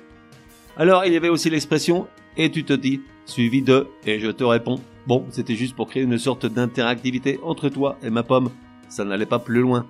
Alors, 0.78 1.06
il 1.06 1.14
y 1.14 1.18
avait 1.18 1.30
aussi 1.30 1.50
l'expression 1.50 2.08
et 2.36 2.52
tu 2.52 2.66
te 2.66 2.74
dis, 2.74 3.02
suivi 3.26 3.62
de 3.62 3.88
et 4.06 4.20
je 4.20 4.30
te 4.30 4.44
réponds. 4.44 4.82
Bon, 5.08 5.26
c'était 5.30 5.56
juste 5.56 5.76
pour 5.76 5.88
créer 5.88 6.04
une 6.04 6.18
sorte 6.18 6.46
d'interactivité 6.46 7.40
entre 7.44 7.70
toi 7.70 7.98
et 8.04 8.10
ma 8.10 8.24
pomme. 8.24 8.50
Ça 8.90 9.06
n'allait 9.06 9.26
pas 9.26 9.40
plus 9.40 9.62
loin. 9.62 9.86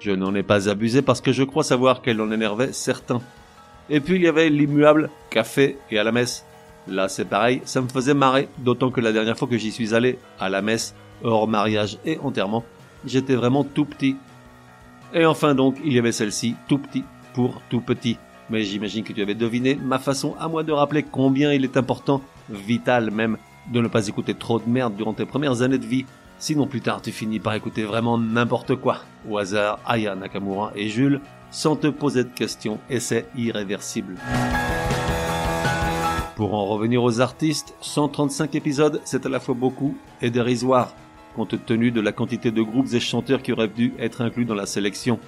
Je 0.00 0.10
n'en 0.10 0.34
ai 0.34 0.42
pas 0.42 0.68
abusé 0.68 1.02
parce 1.02 1.20
que 1.20 1.32
je 1.32 1.44
crois 1.44 1.62
savoir 1.62 2.02
qu'elle 2.02 2.20
en 2.20 2.32
énervait 2.32 2.72
certains. 2.72 3.20
Et 3.90 4.00
puis 4.00 4.16
il 4.16 4.22
y 4.22 4.28
avait 4.28 4.48
l'immuable 4.48 5.10
café 5.30 5.76
et 5.90 5.98
à 5.98 6.04
la 6.04 6.12
messe. 6.12 6.44
Là 6.86 7.08
c'est 7.08 7.24
pareil, 7.24 7.62
ça 7.64 7.80
me 7.80 7.88
faisait 7.88 8.14
marrer, 8.14 8.48
d'autant 8.58 8.90
que 8.90 9.00
la 9.00 9.12
dernière 9.12 9.38
fois 9.38 9.48
que 9.48 9.58
j'y 9.58 9.72
suis 9.72 9.94
allé, 9.94 10.18
à 10.38 10.48
la 10.48 10.62
messe, 10.62 10.94
hors 11.22 11.48
mariage 11.48 11.98
et 12.04 12.18
enterrement, 12.18 12.64
j'étais 13.06 13.34
vraiment 13.34 13.64
tout 13.64 13.84
petit. 13.84 14.16
Et 15.12 15.24
enfin 15.26 15.54
donc, 15.54 15.76
il 15.84 15.92
y 15.92 15.98
avait 15.98 16.12
celle-ci, 16.12 16.56
tout 16.68 16.78
petit, 16.78 17.04
pour 17.34 17.62
tout 17.70 17.80
petit. 17.80 18.18
Mais 18.50 18.62
j'imagine 18.62 19.04
que 19.04 19.12
tu 19.12 19.22
avais 19.22 19.34
deviné 19.34 19.76
ma 19.76 19.98
façon 19.98 20.34
à 20.38 20.48
moi 20.48 20.62
de 20.62 20.72
rappeler 20.72 21.02
combien 21.02 21.52
il 21.52 21.64
est 21.64 21.76
important, 21.76 22.20
vital 22.50 23.10
même, 23.10 23.38
de 23.72 23.80
ne 23.80 23.88
pas 23.88 24.08
écouter 24.08 24.34
trop 24.34 24.58
de 24.58 24.68
merde 24.68 24.96
durant 24.96 25.14
tes 25.14 25.24
premières 25.24 25.62
années 25.62 25.78
de 25.78 25.86
vie. 25.86 26.04
Sinon 26.38 26.66
plus 26.66 26.80
tard 26.80 27.00
tu 27.00 27.12
finis 27.12 27.38
par 27.38 27.54
écouter 27.54 27.84
vraiment 27.84 28.18
n'importe 28.18 28.74
quoi. 28.74 28.98
Au 29.28 29.38
hasard, 29.38 29.78
Aya 29.86 30.14
Nakamura 30.14 30.72
et 30.74 30.88
Jules, 30.88 31.20
sans 31.54 31.76
te 31.76 31.86
poser 31.86 32.24
de 32.24 32.30
questions, 32.30 32.80
et 32.90 32.98
c'est 32.98 33.26
irréversible. 33.36 34.16
Pour 36.34 36.52
en 36.52 36.66
revenir 36.66 37.00
aux 37.00 37.20
artistes, 37.20 37.76
135 37.80 38.56
épisodes, 38.56 39.00
c'est 39.04 39.24
à 39.24 39.28
la 39.28 39.38
fois 39.38 39.54
beaucoup 39.54 39.96
et 40.20 40.30
dérisoire, 40.30 40.96
compte 41.36 41.64
tenu 41.64 41.92
de 41.92 42.00
la 42.00 42.10
quantité 42.10 42.50
de 42.50 42.60
groupes 42.60 42.92
et 42.92 42.98
chanteurs 42.98 43.40
qui 43.40 43.52
auraient 43.52 43.68
dû 43.68 43.94
être 44.00 44.20
inclus 44.20 44.44
dans 44.44 44.56
la 44.56 44.66
sélection. 44.66 45.20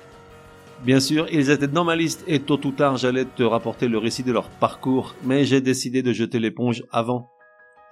Bien 0.84 0.98
sûr, 0.98 1.28
ils 1.30 1.50
étaient 1.50 1.68
dans 1.68 1.84
ma 1.84 1.94
liste 1.94 2.24
et 2.26 2.40
tôt 2.40 2.60
ou 2.66 2.72
tard 2.72 2.96
j'allais 2.96 3.24
te 3.24 3.44
rapporter 3.44 3.86
le 3.86 3.98
récit 3.98 4.24
de 4.24 4.32
leur 4.32 4.48
parcours, 4.50 5.14
mais 5.22 5.44
j'ai 5.44 5.60
décidé 5.60 6.02
de 6.02 6.12
jeter 6.12 6.40
l'éponge 6.40 6.82
avant. 6.90 7.30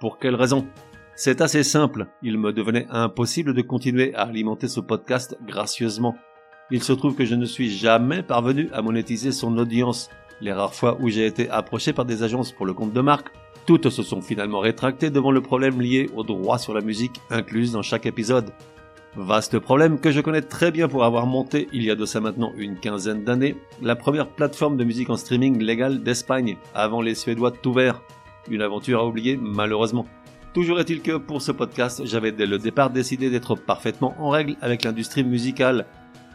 Pour 0.01 0.19
quelle 0.19 0.35
raison? 0.35 0.67
C'est 1.15 1.39
assez 1.39 1.63
simple, 1.63 2.07
il 2.21 2.37
me 2.37 2.51
devenait 2.51 2.85
impossible 2.89 3.53
de 3.53 3.61
continuer 3.61 4.13
à 4.13 4.23
alimenter 4.23 4.67
ce 4.67 4.81
podcast 4.81 5.37
gracieusement. 5.47 6.15
Il 6.71 6.81
se 6.81 6.93
trouve 6.93 7.15
que 7.15 7.25
je 7.25 7.35
ne 7.35 7.45
suis 7.45 7.69
jamais 7.69 8.23
parvenu 8.23 8.69
à 8.73 8.81
monétiser 8.81 9.31
son 9.31 9.57
audience, 9.57 10.09
les 10.41 10.51
rares 10.51 10.73
fois 10.73 10.97
où 10.99 11.09
j'ai 11.09 11.25
été 11.25 11.49
approché 11.49 11.93
par 11.93 12.05
des 12.05 12.23
agences 12.23 12.51
pour 12.51 12.65
le 12.65 12.73
compte 12.73 12.91
de 12.91 13.01
marque, 13.01 13.29
toutes 13.65 13.89
se 13.89 14.03
sont 14.03 14.21
finalement 14.21 14.59
rétractées 14.59 15.09
devant 15.09 15.31
le 15.31 15.41
problème 15.41 15.81
lié 15.81 16.09
aux 16.15 16.23
droits 16.23 16.57
sur 16.57 16.73
la 16.73 16.81
musique 16.81 17.21
incluse 17.29 17.71
dans 17.71 17.81
chaque 17.81 18.05
épisode. 18.05 18.51
Vaste 19.15 19.59
problème 19.59 19.99
que 19.99 20.11
je 20.11 20.21
connais 20.21 20.41
très 20.41 20.71
bien 20.71 20.87
pour 20.87 21.03
avoir 21.03 21.25
monté, 21.25 21.67
il 21.71 21.83
y 21.83 21.89
a 21.89 21.95
de 21.95 22.05
ça 22.05 22.19
maintenant 22.19 22.51
une 22.57 22.77
quinzaine 22.77 23.23
d'années, 23.23 23.55
la 23.81 23.95
première 23.95 24.27
plateforme 24.27 24.75
de 24.75 24.83
musique 24.83 25.09
en 25.09 25.15
streaming 25.15 25.61
légale 25.61 26.03
d'Espagne, 26.03 26.57
avant 26.73 27.01
les 27.01 27.15
Suédois 27.15 27.51
tout 27.51 27.73
vert. 27.73 28.01
Une 28.49 28.61
aventure 28.61 28.99
à 28.99 29.07
oublier, 29.07 29.37
malheureusement. 29.41 30.05
Toujours 30.53 30.79
est-il 30.79 31.01
que 31.01 31.17
pour 31.17 31.41
ce 31.41 31.51
podcast, 31.51 32.01
j'avais 32.05 32.31
dès 32.31 32.45
le 32.45 32.59
départ 32.59 32.89
décidé 32.89 33.29
d'être 33.29 33.55
parfaitement 33.55 34.15
en 34.19 34.29
règle 34.29 34.57
avec 34.61 34.83
l'industrie 34.83 35.23
musicale, 35.23 35.85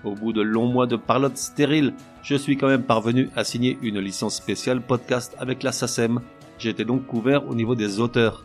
au 0.05 0.15
bout 0.15 0.33
de 0.33 0.43
longs 0.43 0.73
mois 0.73 0.87
de 0.87 0.97
parlotte 0.97 1.37
stérile, 1.37 1.95
je 2.23 2.35
suis 2.35 2.57
quand 2.57 2.69
même 2.69 2.83
parvenu 2.83 3.29
à 3.37 3.45
signer 3.45 3.79
une 3.83 3.99
licence 3.99 4.37
spéciale 4.37 4.81
podcast 4.81 5.37
avec 5.39 5.63
la 5.63 5.73
SACEM. 5.73 6.21
J'étais 6.59 6.85
donc 6.85 7.07
couvert 7.07 7.49
au 7.49 7.55
niveau 7.55 7.75
des 7.75 8.01
auteurs. 8.01 8.45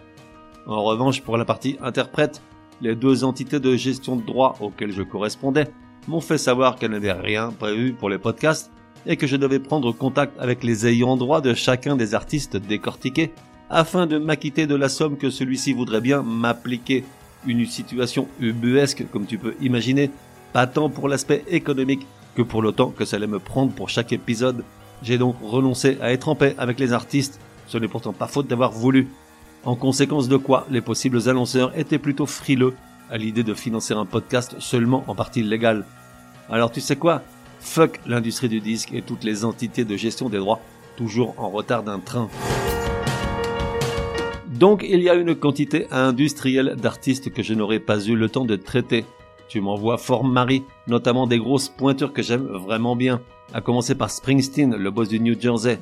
En 0.68 0.84
revanche, 0.84 1.22
pour 1.22 1.38
la 1.38 1.46
partie 1.46 1.78
interprète, 1.82 2.42
les 2.82 2.96
deux 2.96 3.24
entités 3.24 3.60
de 3.60 3.76
gestion 3.76 4.16
de 4.16 4.26
droit 4.26 4.58
auxquelles 4.60 4.92
je 4.92 5.04
correspondais 5.04 5.68
m'ont 6.08 6.22
fait 6.22 6.38
savoir 6.38 6.76
qu'elles 6.76 6.92
n'avaient 6.92 7.12
rien 7.12 7.52
prévu 7.52 7.94
pour 7.94 8.10
les 8.10 8.18
podcasts 8.18 8.72
et 9.06 9.18
que 9.18 9.28
je 9.28 9.36
devais 9.36 9.60
prendre 9.60 9.92
contact 9.92 10.40
avec 10.40 10.64
les 10.64 10.88
ayants 10.88 11.18
droit 11.18 11.42
de 11.42 11.54
chacun 11.54 11.96
des 11.96 12.16
artistes 12.16 12.58
décortiqués 12.58 13.34
afin 13.70 14.08
de 14.08 14.18
m'acquitter 14.18 14.68
de 14.68 14.76
la 14.76 14.90
somme 14.90 15.18
que 15.18 15.30
celui-ci 15.30 15.74
voudrait 15.74 16.02
bien 16.02 16.22
m'appliquer. 16.22 17.04
Une 17.48 17.66
situation 17.66 18.28
ubuesque, 18.40 19.06
comme 19.12 19.28
tu 19.28 19.38
peux 19.38 19.56
imaginer, 19.62 20.10
pas 20.56 20.68
tant 20.68 20.90
pour 20.90 21.10
l'aspect 21.10 21.44
économique 21.50 22.08
que 22.34 22.42
pour 22.42 22.62
le 22.62 22.72
temps 22.72 22.90
que 22.90 23.04
ça 23.04 23.18
allait 23.18 23.28
me 23.28 23.40
prendre 23.40 23.74
pour 23.74 23.90
chaque 23.90 24.14
épisode. 24.14 24.64
J'ai 25.04 25.18
donc 25.18 25.36
renoncé 25.44 25.98
à 26.00 26.14
être 26.14 26.30
en 26.30 26.36
paix 26.36 26.56
avec 26.58 26.80
les 26.80 26.94
artistes, 26.94 27.42
ce 27.68 27.78
n'est 27.78 27.90
pourtant 27.90 28.14
pas 28.14 28.28
faute 28.28 28.48
d'avoir 28.48 28.72
voulu. 28.72 29.10
En 29.66 29.76
conséquence 29.76 30.30
de 30.30 30.38
quoi, 30.38 30.66
les 30.72 30.80
possibles 30.80 31.28
annonceurs 31.28 31.78
étaient 31.78 32.00
plutôt 32.00 32.26
frileux 32.26 32.74
à 33.12 33.18
l'idée 33.18 33.44
de 33.44 33.54
financer 33.54 33.94
un 33.94 34.06
podcast 34.06 34.56
seulement 34.60 35.04
en 35.08 35.14
partie 35.14 35.44
légale. 35.44 35.86
Alors 36.50 36.72
tu 36.72 36.80
sais 36.80 36.96
quoi? 36.96 37.22
Fuck 37.60 38.00
l'industrie 38.06 38.48
du 38.48 38.62
disque 38.62 38.94
et 38.94 39.02
toutes 39.02 39.26
les 39.26 39.44
entités 39.44 39.84
de 39.84 39.98
gestion 39.98 40.30
des 40.30 40.38
droits, 40.38 40.62
toujours 40.96 41.36
en 41.38 41.50
retard 41.50 41.84
d'un 41.84 42.00
train. 42.00 42.30
Donc 44.48 44.86
il 44.88 45.02
y 45.02 45.10
a 45.10 45.16
une 45.16 45.36
quantité 45.36 45.88
industrielle 45.92 46.78
d'artistes 46.82 47.34
que 47.34 47.44
je 47.44 47.54
n'aurais 47.54 47.80
pas 47.80 48.00
eu 48.06 48.16
le 48.16 48.30
temps 48.30 48.46
de 48.46 48.56
traiter. 48.56 49.04
Tu 49.48 49.62
m'envoies 49.62 49.98
fort 49.98 50.24
Marie, 50.24 50.64
notamment 50.88 51.28
des 51.28 51.38
grosses 51.38 51.70
pointures 51.70 52.14
que 52.14 52.24
j'aime 52.24 52.48
vraiment 52.48 52.96
bien. 52.96 53.22
À 53.54 53.62
commencer 53.62 53.96
par 53.96 54.10
Springsteen, 54.10 54.76
le 54.76 54.92
boss 54.92 55.08
du 55.08 55.20
New 55.20 55.40
Jersey, 55.40 55.80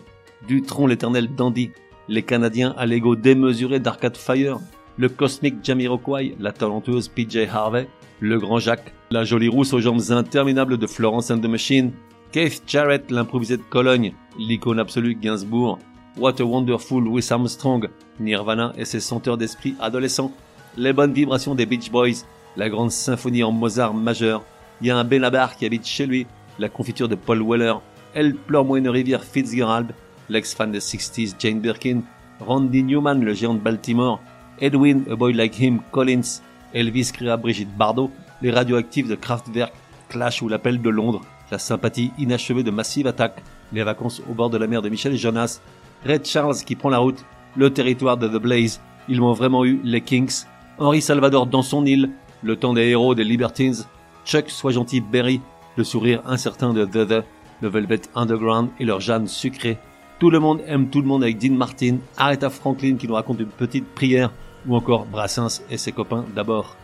Dutron 0.48 0.88
l'éternel 0.88 1.34
dandy, 1.34 1.72
les 2.10 2.24
Canadiens 2.24 2.74
à 2.78 2.86
l'ego 2.86 3.16
démesuré 3.16 3.80
d'Arcade 3.80 4.18
Fire, 4.18 4.60
le 4.98 5.10
cosmique 5.10 5.64
Jamiroquai, 5.64 6.36
la 6.40 6.52
talentueuse 6.52 7.08
PJ 7.08 7.48
Harvey, 7.52 7.88
le 8.20 8.38
grand 8.38 8.60
Jacques, 8.60 8.94
la 9.12 9.24
jolie 9.24 9.48
rousse 9.48 9.74
aux 9.74 9.80
jambes 9.80 10.02
interminables 10.10 10.78
de 10.78 10.88
Florence 10.88 11.32
and 11.32 11.40
the 11.40 11.48
Machine, 11.48 11.94
Keith 12.32 12.64
Jarrett, 12.68 13.10
l'improvisé 13.12 13.58
de 13.58 13.64
Cologne, 13.64 14.14
l'icône 14.38 14.80
absolue 14.80 15.16
Gainsbourg, 15.16 15.80
What 16.18 16.42
a 16.42 16.44
Wonderful 16.44 17.04
Louis 17.04 17.26
Armstrong, 17.30 17.90
Nirvana 18.20 18.74
et 18.78 18.86
ses 18.86 19.00
senteurs 19.00 19.38
d'esprit 19.38 19.76
adolescents, 19.80 20.32
les 20.78 20.94
bonnes 20.94 21.14
vibrations 21.14 21.56
des 21.56 21.66
Beach 21.66 21.92
Boys, 21.92 22.26
la 22.56 22.70
grande 22.70 22.92
symphonie 22.92 23.44
en 23.44 23.52
Mozart 23.52 23.94
majeur. 23.94 24.44
Il 24.82 24.88
y 24.88 24.92
a 24.92 24.98
un 24.98 25.04
Benabar 25.04 25.56
qui 25.56 25.66
habite 25.66 25.86
chez 25.86 26.06
lui, 26.06 26.28
la 26.60 26.70
confiture 26.70 27.08
de 27.08 27.16
Paul 27.16 27.42
Weller. 27.42 27.76
Elle 28.14 28.36
pleure 28.36 28.66
moi 28.66 28.78
une 28.78 28.90
rivière 28.90 29.24
Fitzgerald, 29.24 29.94
l'ex-fan 30.30 30.72
des 30.72 30.80
60s 30.80 31.36
Jane 31.40 31.60
Birkin, 31.60 32.02
Randy 32.40 32.84
Newman, 32.84 33.24
le 33.24 33.34
géant 33.34 33.54
de 33.54 33.60
Baltimore, 33.60 34.20
Edwin, 34.60 35.04
A 35.10 35.16
Boy 35.16 35.34
Like 35.34 35.60
Him, 35.60 35.80
Collins, 35.92 36.42
Elvis 36.74 37.12
cria 37.14 37.38
Brigitte 37.38 37.76
Bardot, 37.76 38.12
les 38.42 38.52
radioactifs 38.52 39.08
de 39.08 39.16
Kraftwerk, 39.16 39.74
Clash 40.10 40.42
ou 40.42 40.50
l'appel 40.50 40.82
de 40.82 40.90
Londres, 40.90 41.22
la 41.52 41.60
sympathie 41.60 42.12
inachevée 42.20 42.64
de 42.64 42.72
Massive 42.72 43.08
Attack, 43.08 43.42
les 43.72 43.84
vacances 43.84 44.22
au 44.30 44.34
bord 44.34 44.50
de 44.50 44.58
la 44.58 44.68
mer 44.68 44.82
de 44.82 44.90
Michel 44.90 45.16
Jonas, 45.16 45.60
Red 46.06 46.26
Charles 46.26 46.58
qui 46.66 46.76
prend 46.76 46.90
la 46.90 47.00
route, 47.00 47.26
le 47.56 47.72
territoire 47.72 48.18
de 48.18 48.28
The 48.28 48.42
Blaze, 48.42 48.82
ils 49.08 49.22
m'ont 49.22 49.34
vraiment 49.34 49.66
eu 49.66 49.80
les 49.84 50.02
Kings, 50.02 50.46
Henri 50.78 51.02
Salvador 51.02 51.48
dans 51.48 51.62
son 51.62 51.86
île, 51.86 52.12
le 52.44 52.56
temps 52.56 52.74
des 52.74 52.88
héros 52.90 53.16
des 53.16 53.24
Libertines, 53.24 53.86
Chuck 54.26 54.50
Sois 54.50 54.72
gentil 54.72 55.02
Berry, 55.02 55.42
le 55.78 55.84
sourire 55.84 56.22
incertain 56.26 56.74
de 56.74 56.86
The 56.86 57.08
The, 57.08 57.24
le 57.62 57.68
Velvet 57.70 58.02
Underground 58.16 58.70
et 58.80 58.86
leur 58.86 59.00
Jeanne 59.00 59.28
sucrée. 59.28 59.78
Tout 60.20 60.30
le 60.30 60.40
monde 60.40 60.62
aime 60.68 60.90
tout 60.90 61.02
le 61.02 61.08
monde 61.08 61.24
avec 61.24 61.38
Dean 61.38 61.54
Martin, 61.54 61.98
Aretha 62.18 62.50
Franklin 62.50 62.96
qui 62.98 63.08
nous 63.08 63.16
raconte 63.16 63.40
une 63.40 63.48
petite 63.48 63.88
prière, 63.94 64.32
ou 64.68 64.76
encore 64.76 65.06
Brassens 65.06 65.62
et 65.70 65.78
ses 65.78 65.92
copains 65.92 66.26
d'abord. 66.36 66.76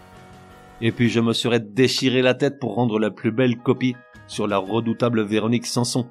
Et 0.82 0.92
puis 0.92 1.10
je 1.10 1.20
me 1.20 1.34
serais 1.34 1.60
déchiré 1.60 2.22
la 2.22 2.34
tête 2.34 2.60
pour 2.60 2.76
rendre 2.76 3.00
la 3.00 3.12
plus 3.12 3.32
belle 3.32 3.58
copie 3.58 3.96
sur 4.28 4.48
la 4.48 4.58
redoutable 4.58 5.24
Véronique 5.24 5.66
Sanson. 5.66 6.08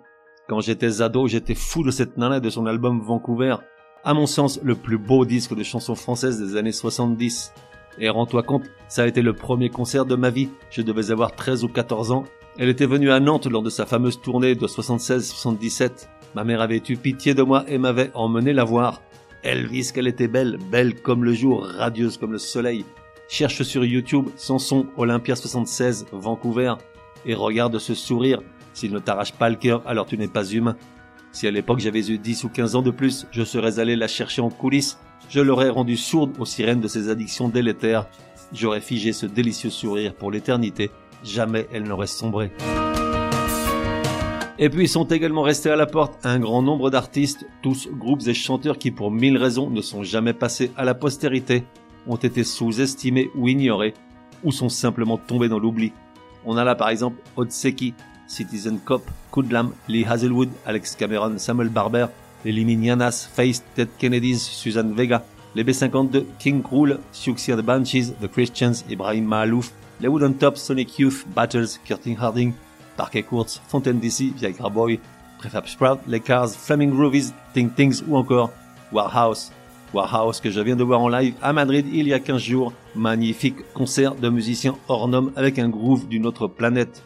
Quand 0.48 0.60
j'étais 0.60 1.02
ado, 1.02 1.26
j'étais 1.26 1.54
fou 1.54 1.82
de 1.82 1.90
cette 1.90 2.16
nana 2.16 2.38
et 2.38 2.40
de 2.40 2.50
son 2.50 2.66
album 2.66 3.00
Vancouver. 3.00 3.56
À 4.04 4.14
mon 4.14 4.26
sens, 4.26 4.60
le 4.62 4.74
plus 4.74 4.98
beau 4.98 5.24
disque 5.24 5.54
de 5.54 5.62
chansons 5.62 5.94
françaises 5.94 6.40
des 6.40 6.56
années 6.56 6.72
70. 6.72 7.52
Et 8.00 8.08
rends-toi 8.08 8.42
compte, 8.42 8.64
ça 8.88 9.02
a 9.02 9.06
été 9.06 9.22
le 9.22 9.32
premier 9.32 9.70
concert 9.70 10.04
de 10.04 10.14
ma 10.14 10.30
vie. 10.30 10.48
Je 10.70 10.82
devais 10.82 11.10
avoir 11.10 11.32
13 11.34 11.64
ou 11.64 11.68
14 11.68 12.12
ans. 12.12 12.24
Elle 12.58 12.68
était 12.68 12.86
venue 12.86 13.10
à 13.10 13.20
Nantes 13.20 13.46
lors 13.46 13.62
de 13.62 13.70
sa 13.70 13.86
fameuse 13.86 14.20
tournée 14.20 14.54
de 14.54 14.66
76-77. 14.66 16.08
Ma 16.34 16.44
mère 16.44 16.60
avait 16.60 16.82
eu 16.88 16.96
pitié 16.96 17.34
de 17.34 17.42
moi 17.42 17.64
et 17.68 17.78
m'avait 17.78 18.10
emmené 18.14 18.52
la 18.52 18.64
voir. 18.64 19.02
Elvis, 19.42 19.92
qu'elle 19.92 20.08
était 20.08 20.28
belle, 20.28 20.58
belle 20.70 21.00
comme 21.00 21.24
le 21.24 21.32
jour, 21.32 21.64
radieuse 21.64 22.18
comme 22.18 22.32
le 22.32 22.38
soleil. 22.38 22.84
Cherche 23.28 23.62
sur 23.62 23.84
YouTube 23.84 24.28
Sanson 24.36 24.86
Olympia 24.96 25.36
76 25.36 26.06
Vancouver 26.12 26.74
et 27.26 27.34
regarde 27.34 27.78
ce 27.78 27.94
sourire. 27.94 28.40
S'il 28.74 28.92
ne 28.92 28.98
t'arrache 28.98 29.32
pas 29.32 29.50
le 29.50 29.56
cœur, 29.56 29.82
alors 29.86 30.06
tu 30.06 30.16
n'es 30.16 30.28
pas 30.28 30.44
humain. 30.44 30.76
Si 31.38 31.46
à 31.46 31.52
l'époque 31.52 31.78
j'avais 31.78 32.04
eu 32.10 32.18
10 32.18 32.42
ou 32.42 32.48
15 32.48 32.74
ans 32.74 32.82
de 32.82 32.90
plus, 32.90 33.28
je 33.30 33.44
serais 33.44 33.78
allé 33.78 33.94
la 33.94 34.08
chercher 34.08 34.42
en 34.42 34.50
coulisses, 34.50 34.98
je 35.28 35.38
l'aurais 35.38 35.68
rendue 35.68 35.96
sourde 35.96 36.32
aux 36.40 36.44
sirènes 36.44 36.80
de 36.80 36.88
ses 36.88 37.10
addictions 37.10 37.48
délétères. 37.48 38.06
J'aurais 38.52 38.80
figé 38.80 39.12
ce 39.12 39.24
délicieux 39.24 39.70
sourire 39.70 40.16
pour 40.16 40.32
l'éternité. 40.32 40.90
Jamais 41.22 41.68
elle 41.72 41.84
n'aurait 41.84 42.08
sombré. 42.08 42.50
Et 44.58 44.68
puis 44.68 44.88
sont 44.88 45.04
également 45.04 45.42
restés 45.42 45.70
à 45.70 45.76
la 45.76 45.86
porte 45.86 46.26
un 46.26 46.40
grand 46.40 46.60
nombre 46.60 46.90
d'artistes, 46.90 47.46
tous 47.62 47.88
groupes 47.88 48.26
et 48.26 48.34
chanteurs 48.34 48.76
qui 48.76 48.90
pour 48.90 49.12
mille 49.12 49.38
raisons 49.38 49.70
ne 49.70 49.80
sont 49.80 50.02
jamais 50.02 50.32
passés 50.32 50.72
à 50.76 50.84
la 50.84 50.96
postérité, 50.96 51.62
ont 52.08 52.16
été 52.16 52.42
sous-estimés 52.42 53.30
ou 53.36 53.46
ignorés, 53.46 53.94
ou 54.42 54.50
sont 54.50 54.68
simplement 54.68 55.18
tombés 55.18 55.48
dans 55.48 55.60
l'oubli. 55.60 55.92
On 56.44 56.56
a 56.56 56.64
là 56.64 56.74
par 56.74 56.88
exemple 56.88 57.22
Otseki, 57.36 57.94
Citizen 58.28 58.78
Cop, 58.84 59.02
Kudlam, 59.32 59.72
Lee 59.88 60.04
Hazelwood, 60.04 60.50
Alex 60.64 60.94
Cameron, 60.94 61.38
Samuel 61.38 61.70
Barber, 61.70 62.06
les 62.44 62.52
Liminianas, 62.52 63.28
Face, 63.32 63.62
Ted 63.74 63.88
Kennedys, 63.98 64.38
Suzanne 64.38 64.94
Vega, 64.94 65.24
les 65.56 65.64
B52, 65.64 66.24
King 66.38 66.62
Krul, 66.62 67.00
Siouxsie 67.12 67.56
the 67.56 67.62
Banshees, 67.62 68.14
The 68.20 68.28
Christians, 68.28 68.84
Ibrahim 68.88 69.24
Mahalouf, 69.24 69.72
les 70.00 70.08
Wooden 70.08 70.34
Tops, 70.34 70.60
Sonic 70.60 70.98
Youth, 70.98 71.26
Battles, 71.34 71.80
Curtin 71.84 72.14
Harding, 72.20 72.52
Parquet 72.96 73.22
Courts, 73.22 73.60
Fontaine 73.66 73.98
DC, 73.98 74.32
Viagra 74.36 74.70
Boy, 74.70 75.00
Prefab 75.38 75.66
Sprout, 75.66 75.98
Les 76.06 76.20
Cars, 76.20 76.50
Flaming 76.50 76.90
Groovies, 76.90 77.32
Think 77.54 77.74
Things 77.74 78.02
ou 78.06 78.16
encore 78.16 78.52
Warhouse. 78.92 79.52
Warhouse 79.94 80.40
que 80.40 80.50
je 80.50 80.60
viens 80.60 80.76
de 80.76 80.84
voir 80.84 81.00
en 81.00 81.08
live 81.08 81.34
à 81.40 81.52
Madrid 81.52 81.86
il 81.90 82.08
y 82.08 82.12
a 82.12 82.20
15 82.20 82.42
jours. 82.42 82.72
Magnifique 82.94 83.56
concert 83.72 84.14
de 84.14 84.28
musiciens 84.28 84.76
hors 84.88 85.08
normes 85.08 85.32
avec 85.36 85.58
un 85.58 85.68
groove 85.68 86.08
d'une 86.08 86.26
autre 86.26 86.46
planète. 86.46 87.02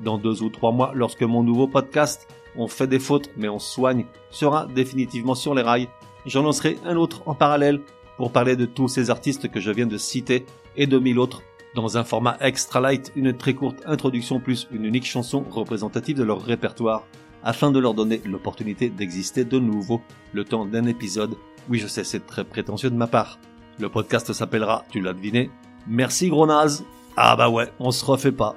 Dans 0.00 0.18
deux 0.18 0.42
ou 0.42 0.50
trois 0.50 0.72
mois, 0.72 0.92
lorsque 0.94 1.22
mon 1.22 1.42
nouveau 1.42 1.66
podcast, 1.66 2.28
On 2.54 2.68
fait 2.68 2.86
des 2.86 2.98
fautes 2.98 3.30
mais 3.36 3.48
on 3.48 3.58
soigne, 3.58 4.04
sera 4.30 4.66
définitivement 4.66 5.34
sur 5.34 5.54
les 5.54 5.62
rails, 5.62 5.88
j'en 6.26 6.42
lancerai 6.42 6.76
un 6.84 6.96
autre 6.96 7.22
en 7.24 7.34
parallèle 7.34 7.80
pour 8.18 8.30
parler 8.30 8.56
de 8.56 8.66
tous 8.66 8.88
ces 8.88 9.08
artistes 9.08 9.50
que 9.50 9.58
je 9.58 9.70
viens 9.70 9.86
de 9.86 9.96
citer 9.96 10.44
et 10.76 10.86
de 10.86 10.98
mille 10.98 11.18
autres 11.18 11.40
dans 11.74 11.96
un 11.96 12.04
format 12.04 12.36
extra 12.40 12.80
light, 12.80 13.12
une 13.16 13.36
très 13.36 13.54
courte 13.54 13.78
introduction 13.86 14.40
plus 14.40 14.68
une 14.70 14.84
unique 14.84 15.06
chanson 15.06 15.44
représentative 15.50 16.18
de 16.18 16.24
leur 16.24 16.42
répertoire, 16.42 17.04
afin 17.42 17.70
de 17.70 17.78
leur 17.78 17.94
donner 17.94 18.20
l'opportunité 18.24 18.90
d'exister 18.90 19.44
de 19.44 19.58
nouveau 19.58 20.00
le 20.32 20.44
temps 20.44 20.66
d'un 20.66 20.84
épisode. 20.84 21.34
Oui, 21.68 21.78
je 21.78 21.86
sais, 21.86 22.04
c'est 22.04 22.26
très 22.26 22.44
prétentieux 22.44 22.90
de 22.90 22.96
ma 22.96 23.06
part. 23.06 23.38
Le 23.78 23.88
podcast 23.88 24.32
s'appellera, 24.32 24.84
tu 24.90 25.00
l'as 25.00 25.14
deviné, 25.14 25.50
Merci 25.88 26.28
gros 26.28 26.46
naze. 26.46 26.84
Ah 27.16 27.34
bah 27.36 27.48
ouais, 27.48 27.68
on 27.80 27.90
se 27.90 28.04
refait 28.04 28.32
pas. 28.32 28.54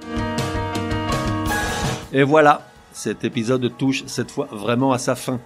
Et 2.16 2.24
voilà, 2.24 2.66
cet 2.94 3.26
épisode 3.26 3.76
touche 3.78 4.06
cette 4.06 4.32
fois 4.32 4.48
vraiment 4.50 4.94
à 4.94 4.98
sa 4.98 5.16
fin. 5.16 5.42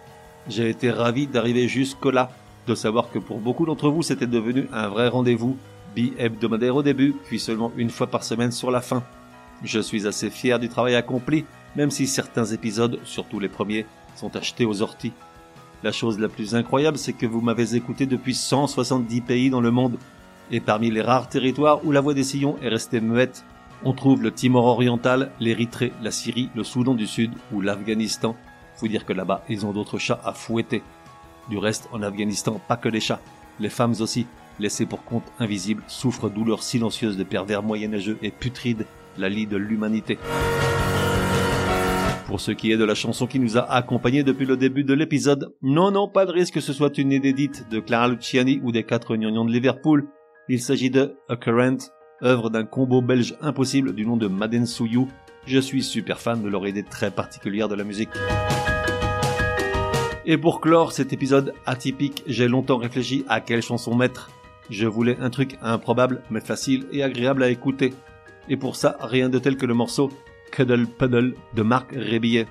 J'ai 0.47 0.69
été 0.69 0.91
ravi 0.91 1.25
d'arriver 1.25 1.67
jusque 1.67 2.05
là, 2.05 2.29
de 2.67 2.75
savoir 2.75 3.09
que 3.09 3.17
pour 3.17 3.39
beaucoup 3.39 3.65
d'entre 3.65 3.89
vous 3.89 4.03
c'était 4.03 4.27
devenu 4.27 4.67
un 4.71 4.87
vrai 4.87 5.07
rendez-vous 5.07 5.57
bi-hebdomadaire 5.95 6.75
au 6.75 6.83
début, 6.83 7.15
puis 7.25 7.39
seulement 7.39 7.71
une 7.75 7.89
fois 7.89 8.05
par 8.05 8.23
semaine 8.23 8.51
sur 8.51 8.69
la 8.69 8.81
fin. 8.81 9.01
Je 9.63 9.79
suis 9.79 10.05
assez 10.05 10.29
fier 10.29 10.59
du 10.59 10.69
travail 10.69 10.93
accompli, 10.93 11.43
même 11.75 11.89
si 11.89 12.05
certains 12.05 12.45
épisodes, 12.45 12.99
surtout 13.03 13.39
les 13.39 13.49
premiers, 13.49 13.87
sont 14.15 14.35
achetés 14.35 14.65
aux 14.65 14.83
orties. 14.83 15.13
La 15.81 15.91
chose 15.91 16.19
la 16.19 16.29
plus 16.29 16.53
incroyable, 16.53 16.99
c'est 16.99 17.13
que 17.13 17.25
vous 17.25 17.41
m'avez 17.41 17.73
écouté 17.73 18.05
depuis 18.05 18.35
170 18.35 19.21
pays 19.21 19.49
dans 19.49 19.61
le 19.61 19.71
monde, 19.71 19.97
et 20.51 20.59
parmi 20.59 20.91
les 20.91 21.01
rares 21.01 21.29
territoires 21.29 21.83
où 21.83 21.91
la 21.91 22.01
voix 22.01 22.13
des 22.13 22.23
sillons 22.23 22.57
est 22.61 22.69
restée 22.69 23.01
muette, 23.01 23.43
on 23.83 23.93
trouve 23.93 24.21
le 24.21 24.31
Timor 24.31 24.65
oriental, 24.65 25.31
l'Érythrée, 25.39 25.93
la 26.01 26.11
Syrie, 26.11 26.49
le 26.55 26.63
Soudan 26.63 26.95
du 26.95 27.07
Sud 27.07 27.31
ou 27.53 27.61
l'Afghanistan. 27.61 28.35
Faut 28.75 28.87
dire 28.87 29.05
que 29.05 29.13
là-bas, 29.13 29.43
ils 29.49 29.65
ont 29.65 29.71
d'autres 29.71 29.97
chats 29.97 30.19
à 30.23 30.33
fouetter. 30.33 30.83
Du 31.49 31.57
reste, 31.57 31.89
en 31.91 32.01
Afghanistan, 32.01 32.59
pas 32.67 32.77
que 32.77 32.89
les 32.89 32.99
chats, 32.99 33.21
les 33.59 33.69
femmes 33.69 33.95
aussi, 33.99 34.27
laissés 34.59 34.85
pour 34.85 35.03
compte 35.03 35.23
invisible, 35.39 35.83
souffrent 35.87 36.29
douleurs 36.29 36.63
silencieuses 36.63 37.17
de 37.17 37.23
pervers 37.23 37.63
moyenâgeux 37.63 38.17
et 38.21 38.31
putrides, 38.31 38.85
la 39.17 39.29
lie 39.29 39.47
de 39.47 39.57
l'humanité. 39.57 40.17
Pour 42.27 42.39
ce 42.39 42.51
qui 42.51 42.71
est 42.71 42.77
de 42.77 42.85
la 42.85 42.93
chanson 42.93 43.25
qui 43.25 43.39
nous 43.39 43.57
a 43.57 43.71
accompagnés 43.71 44.23
depuis 44.23 44.45
le 44.45 44.55
début 44.55 44.83
de 44.83 44.93
l'épisode, 44.93 45.55
non, 45.63 45.89
non, 45.89 46.07
pas 46.07 46.25
de 46.25 46.31
risque 46.31 46.53
que 46.55 46.61
ce 46.61 46.73
soit 46.73 46.97
une 46.97 47.11
inédite 47.11 47.67
de 47.71 47.79
Clara 47.79 48.07
Luciani 48.07 48.59
ou 48.63 48.71
des 48.71 48.83
quatre 48.83 49.15
gnangnans 49.15 49.45
de 49.45 49.51
Liverpool. 49.51 50.07
Il 50.47 50.61
s'agit 50.61 50.91
de 50.91 51.15
A 51.27 51.35
Current, 51.37 51.89
œuvre 52.23 52.49
d'un 52.49 52.65
combo 52.65 53.01
belge 53.01 53.35
impossible 53.41 53.93
du 53.93 54.05
nom 54.05 54.17
de 54.17 54.27
Maden 54.27 54.65
Souyou. 54.65 55.07
Je 55.45 55.59
suis 55.59 55.83
super 55.83 56.19
fan 56.19 56.41
de 56.41 56.49
leur 56.49 56.67
idée 56.67 56.83
très 56.83 57.11
particulière 57.11 57.67
de 57.67 57.75
la 57.75 57.83
musique. 57.83 58.09
Et 60.25 60.37
pour 60.37 60.61
clore 60.61 60.91
cet 60.91 61.13
épisode 61.13 61.53
atypique, 61.65 62.23
j'ai 62.27 62.47
longtemps 62.47 62.77
réfléchi 62.77 63.25
à 63.29 63.41
quelle 63.41 63.61
chanson 63.61 63.95
mettre. 63.95 64.29
Je 64.69 64.85
voulais 64.85 65.17
un 65.19 65.29
truc 65.29 65.57
improbable 65.61 66.21
mais 66.29 66.41
facile 66.41 66.85
et 66.91 67.01
agréable 67.01 67.41
à 67.41 67.49
écouter. 67.49 67.93
Et 68.49 68.57
pour 68.57 68.75
ça, 68.75 68.97
rien 68.99 69.29
de 69.29 69.39
tel 69.39 69.57
que 69.57 69.65
le 69.65 69.73
morceau 69.73 70.11
Cuddle 70.51 70.87
Puddle 70.87 71.35
de 71.55 71.61
Marc 71.63 71.91
Rébillet. 71.93 72.47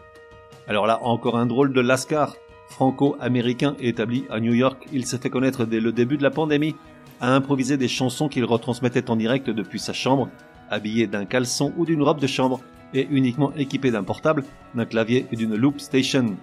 Alors 0.67 0.87
là, 0.87 0.99
encore 1.03 1.39
un 1.39 1.47
drôle 1.47 1.73
de 1.73 1.81
Lascar. 1.81 2.37
Franco-américain 2.69 3.77
établi 3.81 4.25
à 4.29 4.41
New 4.41 4.53
York, 4.53 4.87
il 4.93 5.07
s'est 5.07 5.19
fait 5.19 5.31
connaître 5.31 5.65
dès 5.65 5.81
le 5.81 5.91
début 5.91 6.19
de 6.19 6.23
la 6.23 6.31
pandémie, 6.31 6.77
à 7.21 7.35
improviser 7.35 7.77
des 7.77 7.89
chansons 7.89 8.29
qu'il 8.29 8.45
retransmettait 8.45 9.11
en 9.11 9.17
direct 9.17 9.51
depuis 9.51 9.79
sa 9.79 9.93
chambre, 9.93 10.29
habillé 10.71 11.07
d'un 11.07 11.25
caleçon 11.25 11.73
ou 11.77 11.85
d'une 11.85 12.03
robe 12.03 12.21
de 12.21 12.27
chambre, 12.27 12.61
et 12.95 13.07
uniquement 13.11 13.53
équipé 13.55 13.91
d'un 13.91 14.03
portable, 14.03 14.45
d'un 14.75 14.87
clavier 14.87 15.27
et 15.31 15.37
d'une 15.37 15.57
loop 15.57 15.81
station. 15.81 16.37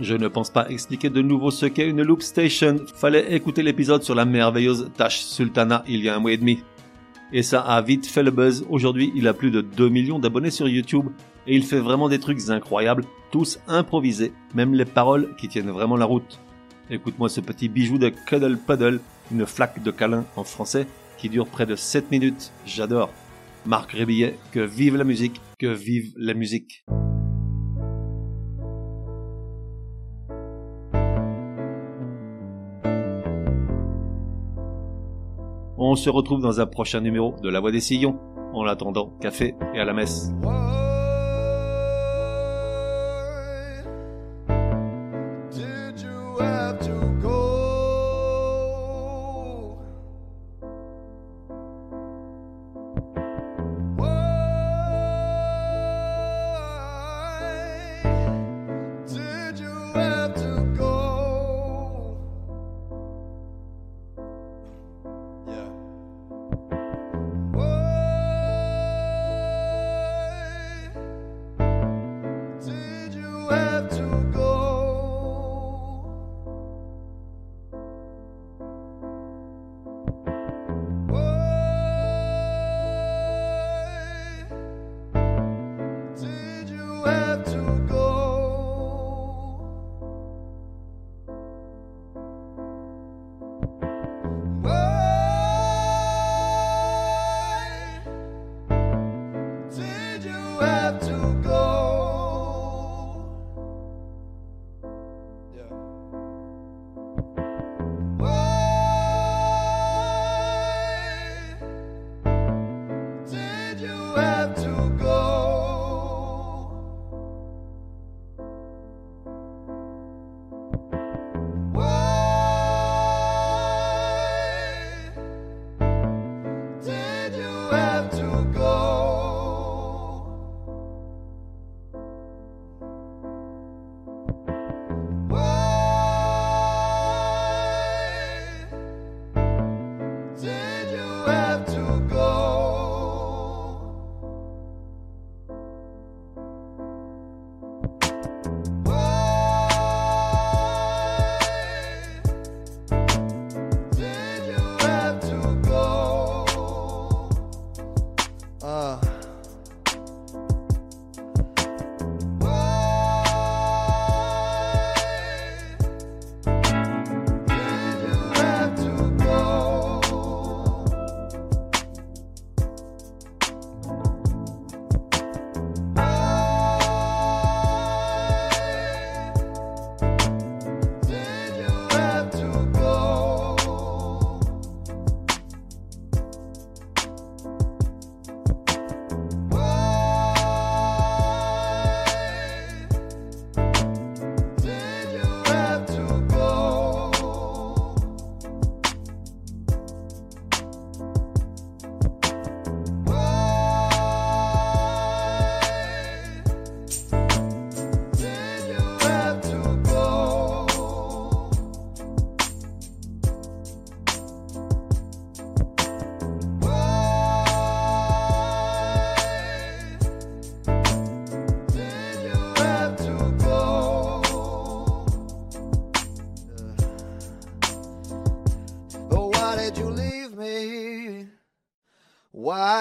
Je 0.00 0.14
ne 0.14 0.28
pense 0.28 0.50
pas 0.50 0.68
expliquer 0.68 1.10
de 1.10 1.22
nouveau 1.22 1.50
ce 1.50 1.66
qu'est 1.66 1.88
une 1.88 2.02
loop 2.02 2.22
station. 2.22 2.76
Fallait 2.94 3.34
écouter 3.34 3.62
l'épisode 3.62 4.02
sur 4.02 4.14
la 4.14 4.24
merveilleuse 4.24 4.90
Tash 4.96 5.20
Sultana 5.20 5.84
il 5.86 6.02
y 6.02 6.08
a 6.08 6.16
un 6.16 6.20
mois 6.20 6.32
et 6.32 6.36
demi. 6.36 6.60
Et 7.32 7.42
ça 7.42 7.60
a 7.60 7.80
vite 7.82 8.06
fait 8.06 8.22
le 8.22 8.30
buzz. 8.30 8.64
Aujourd'hui, 8.68 9.12
il 9.14 9.28
a 9.28 9.34
plus 9.34 9.50
de 9.50 9.60
2 9.60 9.88
millions 9.88 10.18
d'abonnés 10.18 10.50
sur 10.50 10.68
YouTube 10.68 11.06
et 11.46 11.54
il 11.54 11.64
fait 11.64 11.78
vraiment 11.78 12.08
des 12.08 12.18
trucs 12.18 12.48
incroyables, 12.48 13.04
tous 13.30 13.60
improvisés, 13.68 14.32
même 14.54 14.74
les 14.74 14.84
paroles 14.84 15.34
qui 15.36 15.48
tiennent 15.48 15.70
vraiment 15.70 15.96
la 15.96 16.06
route. 16.06 16.40
Écoute-moi 16.90 17.28
ce 17.28 17.40
petit 17.40 17.68
bijou 17.68 17.98
de 17.98 18.08
Cuddle 18.08 18.58
Puddle, 18.58 19.00
une 19.30 19.46
flaque 19.46 19.82
de 19.82 19.90
câlin 19.90 20.24
en 20.36 20.44
français 20.44 20.86
qui 21.18 21.28
dure 21.28 21.46
près 21.46 21.66
de 21.66 21.76
7 21.76 22.10
minutes. 22.10 22.52
J'adore. 22.66 23.10
Marc 23.66 23.92
Rébillet, 23.92 24.38
que 24.52 24.60
vive 24.60 24.96
la 24.96 25.04
musique, 25.04 25.40
que 25.58 25.66
vive 25.66 26.12
la 26.16 26.34
musique. 26.34 26.84
On 35.76 35.94
se 35.94 36.08
retrouve 36.08 36.40
dans 36.40 36.60
un 36.60 36.66
prochain 36.66 37.00
numéro 37.00 37.34
de 37.42 37.48
La 37.48 37.60
Voix 37.60 37.72
des 37.72 37.80
Sillons. 37.80 38.18
En 38.52 38.66
attendant, 38.66 39.12
café 39.20 39.54
et 39.74 39.80
à 39.80 39.84
la 39.84 39.92
messe. 39.92 40.30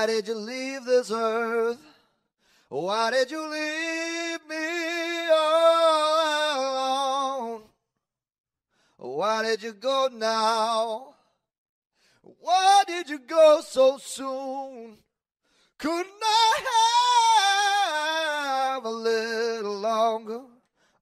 Did 0.05 0.27
you 0.27 0.35
leave 0.35 0.85
this 0.85 1.09
earth? 1.11 1.79
Why 2.69 3.09
did 3.11 3.31
you 3.31 3.41
leave 3.41 4.39
me 4.47 5.27
alone? 5.27 6.49
Why 8.97 9.43
did 9.43 9.63
you 9.63 9.73
go 9.73 10.09
now? 10.13 11.15
Why 12.21 12.83
did 12.85 13.09
you 13.09 13.19
go 13.19 13.61
so 13.65 13.97
soon? 13.97 14.97
Couldn't 15.79 16.21
I 16.21 16.61
have 18.73 18.85
a 18.85 18.89
little 18.89 19.79
longer? 19.79 20.41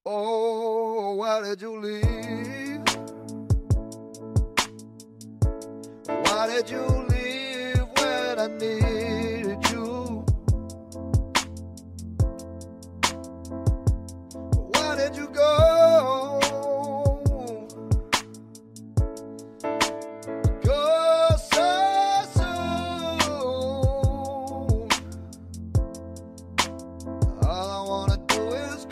Oh, 0.06 1.16
why 1.16 1.42
did 1.42 1.62
you 1.62 1.78
leave? 1.80 2.82
Why 6.08 6.48
did 6.48 6.70
you 6.70 6.82
leave 6.82 7.07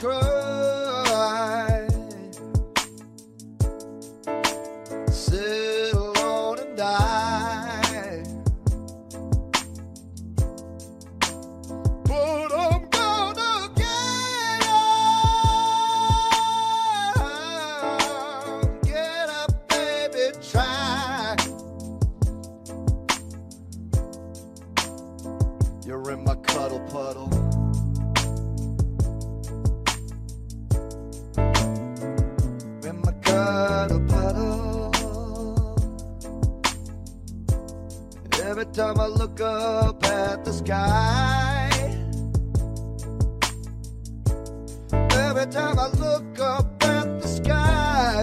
crow. 0.06 0.35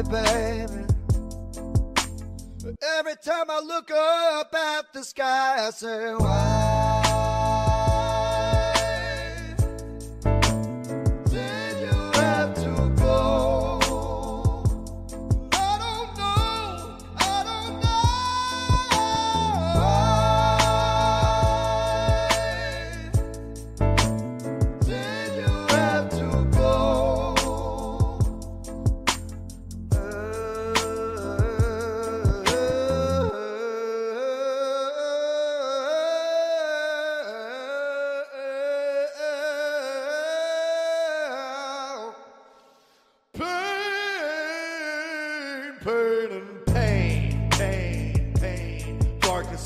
Baby. 0.05 0.87
Every 2.99 3.17
time 3.25 3.51
I 3.51 3.61
look 3.67 3.91
up 3.91 4.55
at 4.55 4.93
the 4.93 5.03
sky, 5.05 5.67
I 5.67 5.71
say, 5.71 6.15
why? 6.15 6.91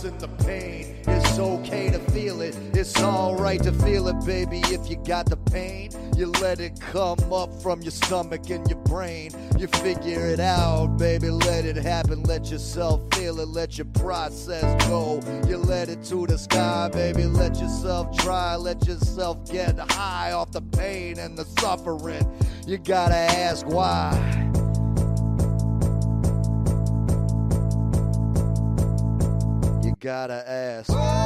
And 0.05 0.19
the 0.21 0.29
pain. 0.45 0.97
It's 1.07 1.39
okay 1.39 1.91
to 1.91 1.99
feel 2.11 2.41
it. 2.41 2.57
It's 2.73 3.01
alright 3.01 3.63
to 3.63 3.73
feel 3.73 4.09
it, 4.09 4.25
baby. 4.25 4.61
If 4.67 4.91
you 4.91 4.97
got 4.97 5.27
the 5.27 5.37
pain, 5.37 5.91
you 6.17 6.27
let 6.43 6.61
it 6.61 6.81
come 6.81 7.19
up 7.33 7.53
from 7.63 7.81
your 7.83 7.91
stomach 7.91 8.51
and 8.51 8.69
your 8.69 8.79
brain. 8.81 9.31
You 9.59 9.69
figure 9.69 10.27
it 10.27 10.41
out, 10.41 10.99
baby. 10.99 11.31
Let 11.31 11.65
it 11.65 11.77
happen. 11.77 12.23
Let 12.25 12.51
yourself 12.51 13.03
feel 13.15 13.41
it. 13.41 13.49
Let 13.49 13.79
your 13.79 13.87
process 13.87 14.87
go. 14.87 15.21
You 15.47 15.57
let 15.57 15.89
it 15.89 16.05
to 16.05 16.27
the 16.27 16.39
sky, 16.39 16.89
baby. 16.93 17.25
Let 17.25 17.59
yourself 17.59 18.17
try. 18.19 18.57
Let 18.57 18.87
yourself 18.87 19.51
get 19.51 19.79
high 19.79 20.33
off 20.33 20.53
the 20.53 20.63
pain 20.63 21.19
and 21.19 21.37
the 21.39 21.45
suffering. 21.61 22.27
You 22.67 22.79
gotta 22.79 23.15
ask 23.15 23.67
why. 23.67 24.46
Gotta 30.07 30.49
ask. 30.49 31.26